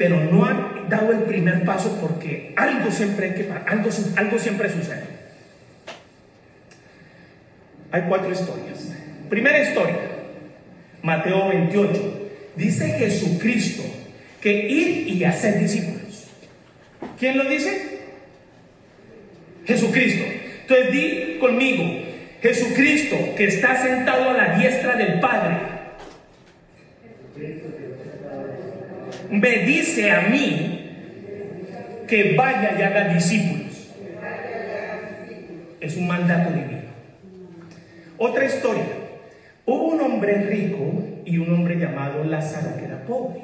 pero 0.00 0.18
no 0.18 0.46
han 0.46 0.88
dado 0.88 1.12
el 1.12 1.24
primer 1.24 1.62
paso 1.62 1.98
porque 2.00 2.54
algo 2.56 2.90
siempre 2.90 3.26
hay 3.26 3.34
que 3.34 3.52
algo, 3.66 3.90
algo 4.16 4.38
siempre 4.38 4.70
sucede. 4.70 5.04
Hay 7.92 8.04
cuatro 8.08 8.32
historias. 8.32 8.78
Primera 9.28 9.62
historia, 9.62 9.98
Mateo 11.02 11.48
28. 11.50 12.30
Dice 12.56 12.88
Jesucristo 12.98 13.82
que 14.40 14.70
ir 14.70 15.06
y 15.06 15.22
hacer 15.22 15.58
discípulos. 15.58 16.28
¿Quién 17.18 17.36
lo 17.36 17.44
dice? 17.44 18.00
Jesucristo. 19.66 20.24
Entonces 20.62 20.92
di 20.92 21.36
conmigo, 21.38 21.84
Jesucristo 22.40 23.16
que 23.36 23.48
está 23.48 23.82
sentado 23.82 24.30
a 24.30 24.32
la 24.32 24.56
diestra 24.56 24.96
del 24.96 25.20
Padre 25.20 25.58
me 29.30 29.58
dice 29.60 30.10
a 30.10 30.22
mí 30.22 30.80
que 32.08 32.34
vaya 32.36 32.76
y 32.78 32.82
haga 32.82 33.14
discípulos. 33.14 33.88
Es 35.80 35.96
un 35.96 36.06
mandato 36.06 36.50
divino. 36.50 36.90
Otra 38.18 38.44
historia. 38.44 38.84
Hubo 39.64 39.84
un 39.94 40.00
hombre 40.00 40.34
rico 40.48 41.04
y 41.24 41.38
un 41.38 41.54
hombre 41.54 41.76
llamado 41.76 42.24
Lázaro 42.24 42.76
que 42.76 42.84
era 42.84 43.04
pobre. 43.06 43.40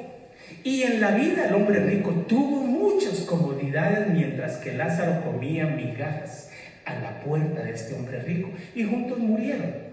Y 0.63 0.83
en 0.83 0.99
la 0.99 1.11
vida 1.11 1.47
el 1.47 1.55
hombre 1.55 1.79
rico 1.79 2.11
tuvo 2.27 2.61
muchas 2.61 3.21
comodidades 3.21 4.09
mientras 4.09 4.57
que 4.57 4.73
Lázaro 4.73 5.23
comía 5.23 5.65
migajas 5.65 6.51
a 6.85 6.95
la 6.95 7.19
puerta 7.21 7.63
de 7.63 7.71
este 7.71 7.95
hombre 7.95 8.19
rico 8.19 8.49
y 8.75 8.83
juntos 8.83 9.17
murieron. 9.17 9.87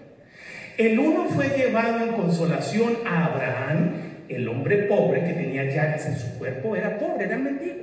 El 0.77 0.99
uno 0.99 1.25
fue 1.29 1.49
llevado 1.57 2.03
en 2.03 2.13
consolación 2.13 2.97
a 3.05 3.25
Abraham 3.25 4.04
el 4.29 4.47
hombre 4.47 4.77
pobre 4.83 5.23
que 5.23 5.33
tenía 5.33 5.63
llagas 5.65 6.05
en 6.05 6.17
su 6.17 6.37
cuerpo 6.37 6.75
era 6.75 6.97
pobre, 6.97 7.25
era 7.25 7.37
mendigo. 7.37 7.75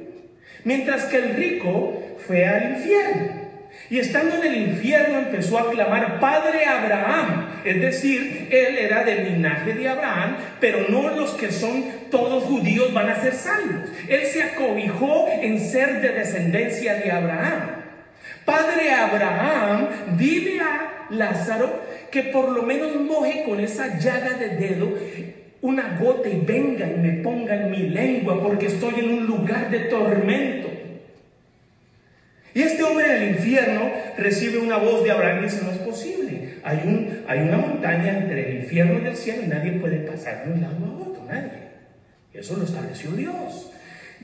Mientras 0.65 1.05
que 1.07 1.17
el 1.17 1.35
rico 1.35 2.17
fue 2.27 2.47
al 2.47 2.77
infierno. 2.77 3.43
Y 3.91 3.99
estando 3.99 4.37
en 4.37 4.45
el 4.45 4.57
infierno 4.71 5.19
empezó 5.19 5.59
a 5.59 5.71
clamar 5.71 6.21
Padre 6.21 6.65
Abraham. 6.65 7.49
Es 7.65 7.81
decir, 7.81 8.49
él 8.51 8.79
era 8.79 9.05
del 9.05 9.33
linaje 9.33 9.75
de 9.75 9.89
Abraham, 9.89 10.37
pero 10.61 10.89
no 10.89 11.11
los 11.11 11.33
que 11.33 11.51
son 11.51 11.85
todos 12.11 12.45
judíos 12.45 12.93
van 12.93 13.09
a 13.09 13.21
ser 13.21 13.35
salvos. 13.35 13.91
Él 14.09 14.25
se 14.27 14.43
acobijó 14.43 15.29
en 15.29 15.59
ser 15.61 16.01
de 16.01 16.11
descendencia 16.11 16.95
de 16.95 17.11
Abraham. 17.11 17.83
Padre 18.45 18.91
Abraham, 18.93 19.89
dile 20.17 20.61
a 20.61 21.07
Lázaro 21.11 21.83
que 22.11 22.25
por 22.25 22.51
lo 22.51 22.63
menos 22.63 22.95
moje 22.97 23.45
con 23.45 23.61
esa 23.61 23.99
llaga 23.99 24.37
de 24.39 24.49
dedo 24.57 24.95
una 25.63 25.97
gota 25.99 26.29
y 26.29 26.41
venga 26.41 26.87
y 26.87 26.97
me 26.97 27.23
ponga 27.23 27.55
en 27.55 27.71
mi 27.71 27.89
lengua 27.89 28.43
porque 28.43 28.67
estoy 28.67 29.01
en 29.01 29.11
un 29.11 29.27
lugar 29.27 29.71
de 29.71 29.81
tormento. 29.81 30.69
Y 32.55 32.61
este 32.61 32.83
hombre 32.83 33.09
del 33.09 33.31
infierno 33.31 33.91
recibe 34.19 34.59
una 34.59 34.77
voz 34.77 35.05
de 35.05 35.11
Abraham 35.11 35.39
y 35.41 35.43
dice, 35.45 35.63
no 35.65 35.71
es 35.71 35.79
posible. 35.79 36.59
Hay, 36.65 36.81
un, 36.85 37.25
hay 37.27 37.41
una 37.41 37.57
montaña 37.57 38.19
entre 38.19 38.51
el 38.51 38.63
infierno 38.65 39.01
y 39.03 39.07
el 39.07 39.17
cielo 39.17 39.43
y 39.45 39.47
nadie 39.47 39.73
puede 39.73 39.99
pasar 39.99 40.45
de 40.45 40.53
un 40.53 40.61
lado 40.61 40.85
a 40.85 41.09
otro, 41.09 41.25
nadie. 41.27 41.63
Eso 42.35 42.57
lo 42.57 42.65
estableció 42.65 43.13
Dios. 43.13 43.71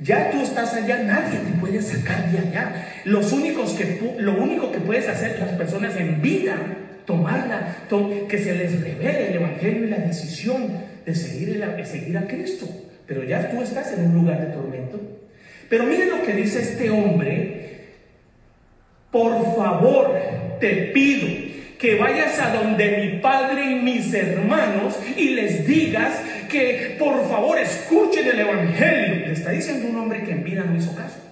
Ya 0.00 0.30
tú 0.30 0.40
estás 0.40 0.74
allá, 0.74 1.02
nadie 1.02 1.38
te 1.38 1.58
puede 1.58 1.80
sacar 1.80 2.30
de 2.30 2.38
allá. 2.38 2.86
Los 3.04 3.32
únicos 3.32 3.72
que, 3.72 4.00
lo 4.18 4.42
único 4.42 4.70
que 4.70 4.78
puedes 4.78 5.08
hacer 5.08 5.38
las 5.40 5.50
personas 5.50 5.96
en 5.96 6.20
vida, 6.20 6.56
tomarla, 7.06 7.76
que 8.28 8.38
se 8.38 8.54
les 8.54 8.80
revele 8.80 9.28
el 9.28 9.36
Evangelio 9.36 9.84
y 9.84 9.90
la 9.90 9.98
decisión 9.98 10.68
de 11.08 11.14
seguir 11.14 11.64
a, 11.64 11.84
seguir 11.84 12.16
a 12.18 12.26
Cristo. 12.26 12.68
Pero 13.06 13.24
ya 13.24 13.50
tú 13.50 13.62
estás 13.62 13.92
en 13.92 14.06
un 14.06 14.14
lugar 14.14 14.46
de 14.46 14.52
tormento. 14.52 15.00
Pero 15.68 15.84
miren 15.84 16.10
lo 16.10 16.22
que 16.22 16.34
dice 16.34 16.60
este 16.60 16.90
hombre. 16.90 17.94
Por 19.10 19.56
favor, 19.56 20.14
te 20.60 20.90
pido 20.92 21.48
que 21.78 21.94
vayas 21.94 22.38
a 22.40 22.54
donde 22.54 22.98
mi 22.98 23.20
padre 23.20 23.70
y 23.70 23.74
mis 23.76 24.12
hermanos 24.12 24.98
y 25.16 25.30
les 25.30 25.66
digas 25.66 26.20
que 26.50 26.96
por 26.98 27.26
favor 27.28 27.58
escuchen 27.58 28.26
el 28.26 28.40
Evangelio. 28.40 29.26
Le 29.26 29.32
está 29.32 29.50
diciendo 29.50 29.88
un 29.88 29.96
hombre 29.96 30.24
que 30.24 30.32
en 30.32 30.44
vida 30.44 30.64
no 30.64 30.76
hizo 30.76 30.94
caso. 30.94 31.27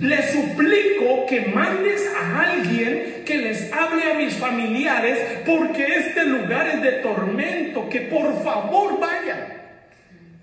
Le 0.00 0.22
suplico 0.22 1.26
que 1.26 1.40
mandes 1.52 2.06
a 2.14 2.52
alguien 2.52 3.24
que 3.24 3.38
les 3.38 3.72
hable 3.72 4.04
a 4.04 4.14
mis 4.14 4.34
familiares 4.34 5.40
porque 5.46 5.84
este 5.96 6.24
lugar 6.24 6.68
es 6.68 6.82
de 6.82 6.92
tormento, 7.02 7.88
que 7.88 8.02
por 8.02 8.42
favor 8.42 9.00
vayan. 9.00 9.58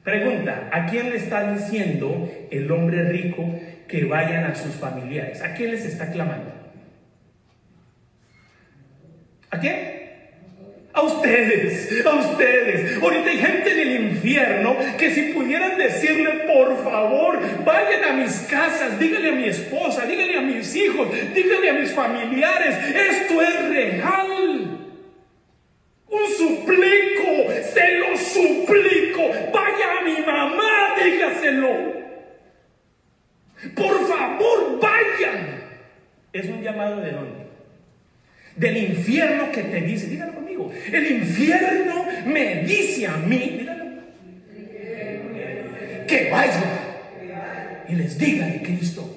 Pregunta, 0.04 0.70
¿a 0.72 0.86
quién 0.86 1.10
le 1.10 1.18
está 1.18 1.52
diciendo 1.52 2.30
el 2.52 2.72
hombre 2.72 3.10
rico 3.10 3.60
que 3.88 4.06
vayan 4.06 4.46
a 4.46 4.56
sus 4.56 4.76
familiares? 4.76 5.42
¿A 5.42 5.54
quién 5.54 5.72
les 5.72 5.86
está 5.86 6.12
clamando? 6.12 6.52
¿A 9.50 9.60
quién? 9.60 10.05
A 10.96 11.02
ustedes, 11.02 12.06
a 12.06 12.14
ustedes. 12.16 13.02
Ahorita 13.02 13.30
hay 13.30 13.38
gente 13.38 13.72
en 13.72 13.80
el 13.80 14.02
infierno 14.12 14.78
que 14.98 15.12
si 15.12 15.34
pudieran 15.34 15.78
decirle, 15.78 16.46
por 16.48 16.82
favor, 16.86 17.38
vayan 17.66 18.04
a 18.06 18.14
mis 18.14 18.32
casas, 18.50 18.98
díganle 18.98 19.30
a 19.30 19.34
mi 19.34 19.44
esposa, 19.44 20.06
díganle 20.06 20.38
a 20.38 20.42
mis 20.42 20.74
hijos, 20.74 21.10
díganle 21.34 21.70
a 21.70 21.74
mis 21.74 21.92
familiares, 21.92 22.78
esto 23.12 23.42
es 23.42 23.70
real. 23.70 24.80
Un 26.08 26.28
suplico, 26.38 27.52
se 27.74 28.00
lo 28.00 28.16
suplico. 28.16 29.30
Vaya 29.54 30.00
a 30.00 30.02
mi 30.02 30.22
mamá, 30.26 30.96
dígaselo. 31.04 31.94
Por 33.76 34.08
favor, 34.08 34.80
vayan. 34.80 35.62
Es 36.32 36.46
un 36.46 36.62
llamado 36.62 37.02
de 37.02 37.12
dónde? 37.12 37.46
del 38.56 38.78
infierno 38.78 39.52
que 39.52 39.64
te 39.64 39.82
dice, 39.82 40.08
dígalo 40.08 40.45
el 40.92 41.12
infierno 41.12 42.06
me 42.26 42.64
dice 42.64 43.08
a 43.08 43.18
mí, 43.18 43.68
que 46.08 46.30
vaya 46.32 46.86
y 47.90 47.96
les 47.96 48.18
diga 48.18 48.48
de 48.48 48.62
Cristo. 48.62 49.12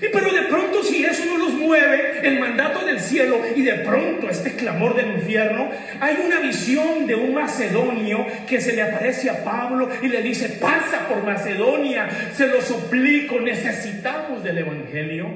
Y 0.00 0.06
pero 0.12 0.32
de 0.32 0.42
pronto 0.42 0.82
si 0.82 1.04
eso 1.04 1.24
no 1.26 1.36
los 1.36 1.54
mueve, 1.54 2.20
el 2.22 2.38
mandato 2.38 2.86
del 2.86 3.00
cielo 3.00 3.40
y 3.54 3.62
de 3.62 3.74
pronto 3.74 4.30
este 4.30 4.52
clamor 4.52 4.96
del 4.96 5.12
infierno, 5.12 5.70
hay 6.00 6.16
una 6.24 6.40
visión 6.40 7.06
de 7.06 7.14
un 7.14 7.34
macedonio 7.34 8.26
que 8.48 8.60
se 8.60 8.72
le 8.72 8.82
aparece 8.82 9.28
a 9.28 9.44
Pablo 9.44 9.88
y 10.00 10.08
le 10.08 10.22
dice, 10.22 10.48
pasa 10.60 11.06
por 11.06 11.22
Macedonia, 11.24 12.08
se 12.34 12.46
lo 12.46 12.62
suplico, 12.62 13.40
necesitamos 13.40 14.42
del 14.42 14.58
Evangelio. 14.58 15.28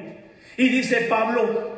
Y 0.56 0.68
dice 0.68 1.06
Pablo, 1.10 1.73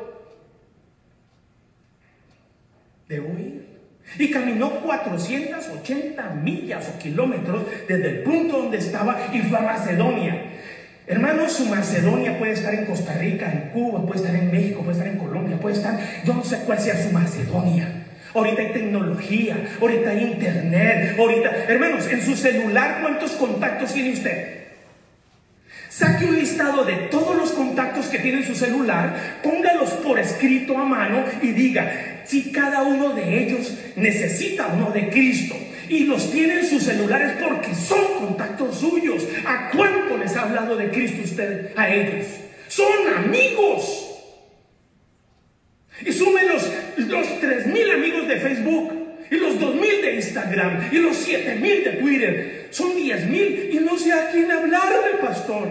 debo 3.07 3.37
ir. 3.39 3.67
Y 4.17 4.31
caminó 4.31 4.69
480 4.81 6.29
millas 6.41 6.89
o 6.93 6.99
kilómetros 6.99 7.63
desde 7.87 8.09
el 8.09 8.23
punto 8.23 8.57
donde 8.57 8.77
estaba 8.77 9.27
y 9.33 9.39
fue 9.39 9.57
a 9.57 9.61
Macedonia. 9.61 10.43
Hermanos, 11.05 11.53
su 11.53 11.65
Macedonia 11.65 12.37
puede 12.37 12.53
estar 12.53 12.73
en 12.73 12.85
Costa 12.85 13.13
Rica, 13.13 13.51
en 13.51 13.69
Cuba, 13.69 14.05
puede 14.05 14.19
estar 14.19 14.35
en 14.35 14.51
México, 14.51 14.81
puede 14.81 14.97
estar 14.97 15.07
en 15.07 15.17
Colombia, 15.19 15.57
puede 15.57 15.75
estar, 15.75 15.97
yo 16.25 16.33
no 16.33 16.43
sé 16.43 16.59
cuál 16.65 16.79
sea 16.79 17.01
su 17.01 17.11
Macedonia. 17.11 18.03
Ahorita 18.33 18.61
hay 18.61 18.73
tecnología, 18.73 19.57
ahorita 19.79 20.09
hay 20.09 20.23
internet, 20.23 21.15
ahorita, 21.17 21.49
hermanos, 21.67 22.07
en 22.07 22.21
su 22.21 22.35
celular, 22.35 22.99
¿cuántos 23.01 23.31
contactos 23.31 23.93
tiene 23.93 24.13
usted? 24.13 24.57
Saque 25.89 26.25
un 26.25 26.35
listado 26.35 26.83
de 26.83 26.93
todos 27.09 27.35
los 27.35 27.51
contactos 27.51 28.07
que 28.07 28.19
tiene 28.19 28.39
en 28.39 28.45
su 28.45 28.53
celular, 28.53 29.39
póngalos 29.41 29.91
por 29.93 30.19
escrito 30.19 30.77
a 30.77 30.83
mano 30.83 31.23
y 31.41 31.51
diga 31.51 32.16
si 32.27 32.51
cada 32.51 32.83
uno 32.83 33.13
de 33.13 33.43
ellos 33.43 33.73
necesita 33.95 34.67
uno 34.67 34.91
de 34.91 35.09
Cristo 35.09 35.55
y 35.89 36.03
los 36.05 36.31
tiene 36.31 36.59
en 36.59 36.65
sus 36.65 36.83
celulares 36.83 37.33
porque 37.41 37.73
son 37.73 38.05
contactos 38.19 38.79
suyos. 38.79 39.25
¿A 39.45 39.69
cuánto 39.71 40.17
les 40.17 40.35
ha 40.35 40.43
hablado 40.43 40.75
de 40.75 40.89
Cristo 40.89 41.21
usted 41.23 41.71
a 41.75 41.89
ellos? 41.89 42.27
Son 42.67 43.07
amigos. 43.15 44.03
Y 46.05 46.11
sume 46.11 46.43
los, 46.43 46.69
los 46.97 47.39
3 47.39 47.67
mil 47.67 47.89
amigos 47.91 48.27
de 48.27 48.39
Facebook 48.39 48.93
y 49.31 49.35
los 49.35 49.59
2 49.59 49.75
mil 49.75 50.01
de 50.01 50.15
Instagram 50.15 50.89
y 50.91 50.97
los 50.97 51.17
7 51.17 51.55
mil 51.55 51.83
de 51.83 51.91
Twitter. 51.93 52.67
Son 52.71 52.95
10 52.95 53.25
mil 53.27 53.69
y 53.73 53.79
no 53.79 53.97
sé 53.97 54.13
a 54.13 54.29
quién 54.31 54.51
hablarle, 54.51 55.17
pastor. 55.21 55.67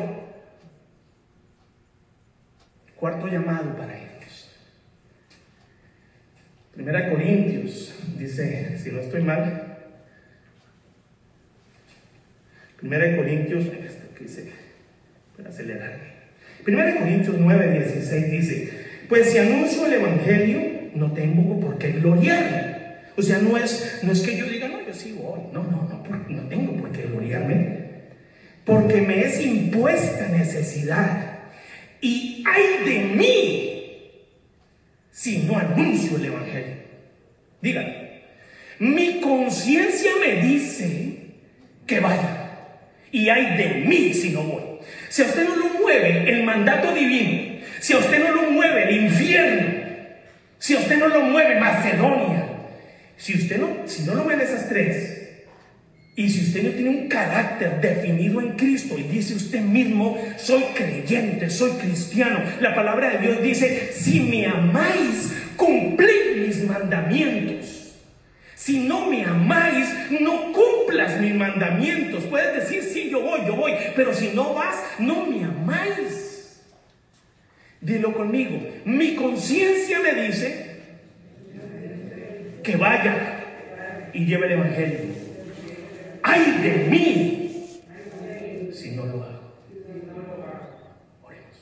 Cuarto 2.96 3.28
llamado 3.28 3.76
para 3.76 3.96
ellos. 3.96 4.15
Primera 6.86 7.10
Corintios, 7.10 7.96
dice, 8.16 8.78
si 8.78 8.92
no 8.92 9.00
estoy 9.00 9.20
mal, 9.20 9.76
Primera 12.78 13.16
Corintios, 13.16 13.64
dice, 14.20 14.50
para 15.36 15.48
acelerarme. 15.48 16.04
Primera 16.62 16.96
Corintios 16.96 17.34
9, 17.40 17.80
16 17.80 18.30
dice, 18.30 18.70
pues 19.08 19.32
si 19.32 19.38
anuncio 19.38 19.84
el 19.86 19.94
Evangelio, 19.94 20.60
no 20.94 21.10
tengo 21.10 21.58
por 21.58 21.76
qué 21.76 21.90
gloriarme. 21.90 22.76
O 23.16 23.22
sea, 23.22 23.40
no 23.40 23.56
es, 23.56 23.98
no 24.04 24.12
es 24.12 24.20
que 24.20 24.36
yo 24.36 24.46
diga, 24.46 24.68
no, 24.68 24.86
yo 24.86 24.94
sí 24.94 25.18
voy. 25.20 25.40
No, 25.52 25.64
no, 25.64 25.88
no, 25.88 26.04
no 26.28 26.42
tengo 26.48 26.76
por 26.76 26.92
qué 26.92 27.02
gloriarme. 27.02 27.78
Porque 28.64 29.00
me 29.00 29.24
es 29.24 29.44
impuesta 29.44 30.28
necesidad. 30.28 31.40
Y 32.00 32.44
hay 32.46 32.88
de 32.88 33.04
mí 33.16 33.75
si 35.16 35.38
no 35.38 35.58
anuncio 35.58 36.18
el 36.18 36.26
Evangelio. 36.26 36.76
Díganme, 37.62 38.20
mi 38.80 39.18
conciencia 39.22 40.10
me 40.20 40.42
dice 40.42 41.16
que 41.86 42.00
vaya. 42.00 42.50
Y 43.10 43.30
hay 43.30 43.56
de 43.56 43.86
mí 43.86 44.12
si 44.12 44.30
no 44.30 44.42
voy. 44.42 44.62
Si 45.08 45.22
a 45.22 45.24
usted 45.24 45.48
no 45.48 45.56
lo 45.56 45.68
mueve 45.80 46.30
el 46.30 46.44
mandato 46.44 46.92
divino, 46.92 47.62
si 47.80 47.94
a 47.94 47.98
usted 47.98 48.22
no 48.22 48.30
lo 48.30 48.50
mueve 48.50 48.90
el 48.90 49.04
infierno, 49.04 49.86
si 50.58 50.74
a 50.74 50.80
usted 50.80 50.98
no 50.98 51.08
lo 51.08 51.22
mueve 51.22 51.60
Macedonia, 51.60 52.48
si 53.16 53.38
usted 53.38 53.56
no, 53.56 53.88
si 53.88 54.02
no 54.02 54.16
lo 54.16 54.24
mueve 54.24 54.44
esas 54.44 54.68
tres, 54.68 55.15
y 56.16 56.30
si 56.30 56.46
usted 56.46 56.62
no 56.62 56.70
tiene 56.70 56.88
un 56.88 57.08
carácter 57.08 57.78
definido 57.78 58.40
en 58.40 58.52
Cristo 58.52 58.96
y 58.98 59.02
dice 59.02 59.34
usted 59.34 59.60
mismo, 59.60 60.18
soy 60.38 60.62
creyente, 60.74 61.50
soy 61.50 61.72
cristiano, 61.72 62.42
la 62.58 62.74
palabra 62.74 63.10
de 63.10 63.18
Dios 63.18 63.42
dice, 63.42 63.92
si 63.92 64.20
me 64.20 64.46
amáis, 64.46 65.34
cumplid 65.56 66.46
mis 66.46 66.64
mandamientos. 66.64 67.92
Si 68.54 68.80
no 68.80 69.10
me 69.10 69.24
amáis, 69.26 69.86
no 70.18 70.52
cumplas 70.52 71.20
mis 71.20 71.34
mandamientos. 71.34 72.24
Puedes 72.24 72.64
decir, 72.64 72.82
sí, 72.82 73.10
yo 73.10 73.20
voy, 73.20 73.40
yo 73.46 73.54
voy, 73.54 73.74
pero 73.94 74.14
si 74.14 74.28
no 74.28 74.54
vas, 74.54 74.74
no 74.98 75.26
me 75.26 75.44
amáis. 75.44 76.62
Dilo 77.82 78.14
conmigo, 78.14 78.58
mi 78.86 79.14
conciencia 79.16 80.00
me 80.00 80.14
dice 80.14 80.80
que 82.62 82.76
vaya 82.76 83.44
y 84.14 84.24
lleve 84.24 84.46
el 84.46 84.52
Evangelio. 84.52 85.15
Ay 86.28 86.58
de 86.60 86.90
mí 86.90 87.82
si 88.74 88.90
no 88.96 89.06
lo 89.06 89.22
hago. 89.22 89.52
Oremos. 91.22 91.56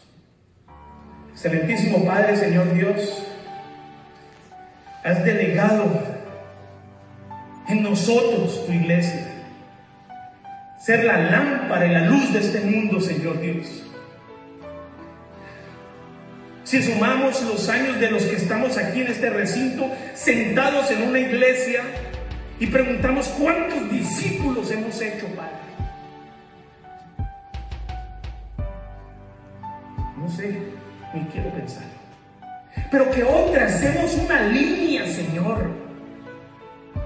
Excelentísimo 1.33 2.07
Padre, 2.07 2.35
Señor 2.35 2.73
Dios, 2.73 3.27
has 5.05 5.23
delegado 5.23 5.85
en 7.69 7.83
nosotros, 7.83 8.65
tu 8.67 8.73
iglesia. 8.73 9.27
Ser 10.81 11.05
la 11.05 11.19
lámpara 11.19 11.87
y 11.87 11.93
la 11.93 12.07
luz 12.07 12.33
de 12.33 12.39
este 12.39 12.61
mundo, 12.61 13.03
Señor 13.03 13.41
Dios. 13.43 13.85
Si 16.65 16.83
sumamos 16.83 17.43
los 17.43 17.69
años 17.69 18.01
de 18.01 18.11
los 18.11 18.23
que 18.23 18.37
estamos 18.37 18.79
aquí 18.79 19.03
en 19.03 19.09
este 19.09 19.29
recinto, 19.29 19.91
sentados 20.15 20.91
en 20.91 21.03
una 21.03 21.21
iglesia, 21.21 21.83
y 22.61 22.67
preguntamos 22.67 23.29
cuántos 23.41 23.91
discípulos 23.91 24.71
hemos 24.71 25.01
hecho, 25.01 25.27
Padre. 25.37 25.65
No 30.17 30.29
sé, 30.29 30.59
ni 31.15 31.25
quiero 31.27 31.51
pensar. 31.51 31.85
Pero 32.91 33.11
que 33.11 33.25
otras 33.25 33.75
hacemos 33.75 34.15
una 34.15 34.43
línea, 34.43 35.07
Señor 35.07 35.85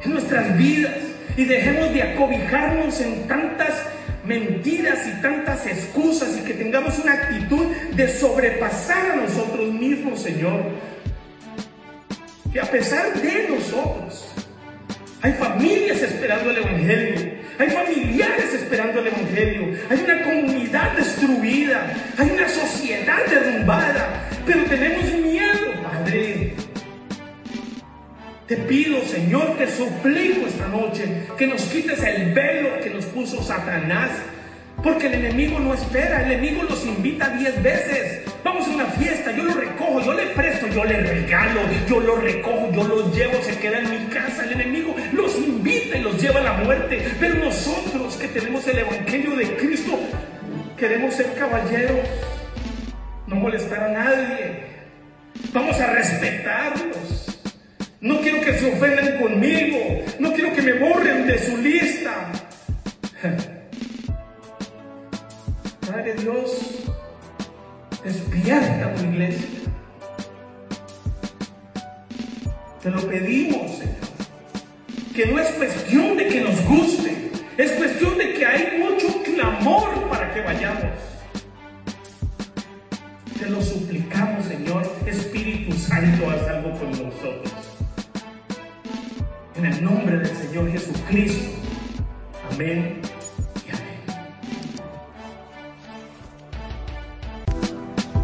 en 0.05 0.13
nuestras 0.13 0.57
vidas 0.57 0.95
y 1.37 1.45
dejemos 1.45 1.93
de 1.93 2.03
acobijarnos 2.03 3.01
en 3.01 3.27
tantas 3.27 3.83
mentiras 4.25 5.07
y 5.07 5.23
tantas 5.23 5.67
excusas 5.67 6.37
y 6.39 6.45
que 6.45 6.55
tengamos 6.55 6.99
una 6.99 7.15
actitud 7.15 7.67
de 7.95 8.09
sobrepasar 8.09 9.13
a 9.13 9.17
nosotros 9.17 9.73
mismos, 9.73 10.21
Señor. 10.21 10.63
Que 12.53 12.61
a 12.61 12.65
pesar 12.65 13.15
de 13.15 13.49
nosotros, 13.49 14.28
hay 15.23 15.33
familias 15.33 16.03
esperando 16.03 16.51
el 16.51 16.59
Evangelio, 16.59 17.33
hay 17.59 17.71
familiares 17.71 18.55
esperando 18.55 19.01
el 19.01 19.09
Evangelio, 19.09 19.79
hay 19.91 20.01
una 20.05 20.23
comunidad 20.23 20.93
destruida, 20.93 21.93
hay 22.17 22.31
una 22.31 22.49
sociedad 22.49 23.19
derrumbada, 23.29 24.29
pero 24.47 24.65
tenemos 24.65 25.05
miedo, 25.15 25.73
Padre, 25.83 26.55
te 28.47 28.57
pido, 28.57 29.03
Señor, 29.03 29.59
te 29.59 29.69
suplico 29.71 30.47
esta 30.47 30.69
noche 30.69 31.05
que 31.37 31.47
nos 31.47 31.63
quites 31.65 32.03
el 32.03 32.33
velo 32.33 32.81
que 32.83 32.91
nos 32.91 33.05
puso 33.07 33.43
Satanás. 33.43 34.11
Porque 34.83 35.09
el 35.09 35.15
enemigo 35.15 35.59
no 35.59 35.75
espera, 35.75 36.25
el 36.25 36.33
enemigo 36.33 36.63
los 36.63 36.85
invita 36.87 37.29
diez 37.31 37.61
veces. 37.63 38.23
Vamos 38.45 38.67
a 38.69 38.71
una 38.71 38.87
fiesta, 38.87 39.33
yo 39.33 39.43
lo 39.43 39.53
recojo, 39.53 40.01
yo 40.01 40.15
le 40.15 40.27
presto, 40.29 40.69
yo 40.69 40.85
le 40.85 41.01
regalo, 41.01 41.61
yo 41.89 41.99
lo 41.99 42.17
recojo, 42.17 42.71
yo 42.73 42.85
lo 42.85 43.13
llevo, 43.13 43.43
se 43.43 43.59
queda 43.59 43.81
en 43.81 43.91
mi 43.91 44.07
casa. 44.07 44.45
El 44.45 44.53
enemigo 44.53 44.78
muerte. 46.65 47.17
Pero 47.21 47.35
nosotros 47.45 48.17
que 48.17 48.29
tenemos 48.29 48.67
el 48.69 48.79
Evangelio 48.79 49.37
de 49.37 49.57
Cristo, 49.57 49.99
queremos 50.77 51.15
ser 51.15 51.35
caballeros, 51.35 52.07
no 53.27 53.37
molestar 53.37 53.85
a 53.85 53.89
nadie. 53.89 54.69
Vamos 55.53 55.81
a 55.81 55.87
respetarlos. 55.89 57.41
No 58.01 58.21
quiero 58.21 58.41
que 58.43 58.55
se 58.59 58.73
ofendan 58.73 59.19
conmigo. 59.19 59.79
No 60.21 60.33
quiero 60.33 60.53
que 60.53 60.63
me 60.63 60.75
borren 60.75 61.27
de 61.27 61.39
su 61.39 61.57
lista. 61.57 62.31
Padre 65.91 66.15
Dios, 66.15 66.85
despierta 68.05 68.95
tu 68.95 69.05
iglesia. 69.05 69.49
Te 72.83 72.91
lo 72.91 73.01
pedimos. 73.09 73.81
Que 75.19 75.27
no 75.27 75.37
es 75.41 75.51
cuestión 75.51 76.17
de 76.17 76.29
que 76.29 76.41
nos 76.43 76.65
guste. 76.65 77.33
Es 77.57 77.73
cuestión 77.73 78.17
de 78.19 78.35
que 78.35 78.47
hay 78.47 78.79
mucho 78.79 79.21
clamor 79.25 80.09
para 80.09 80.33
que 80.33 80.43
vayamos. 80.43 80.85
Te 83.37 83.51
lo 83.51 83.61
suplicamos, 83.61 84.45
Señor, 84.45 84.89
Espíritu 85.07 85.77
Santo, 85.77 86.31
haz 86.31 86.47
algo 86.47 86.71
con 86.79 86.93
nosotros. 86.93 87.53
En 89.57 89.67
el 89.67 89.85
nombre 89.85 90.19
del 90.19 90.37
Señor 90.37 90.71
Jesucristo. 90.71 91.51
Amén 92.53 93.01
y 93.67 93.71
amén. 93.71 94.01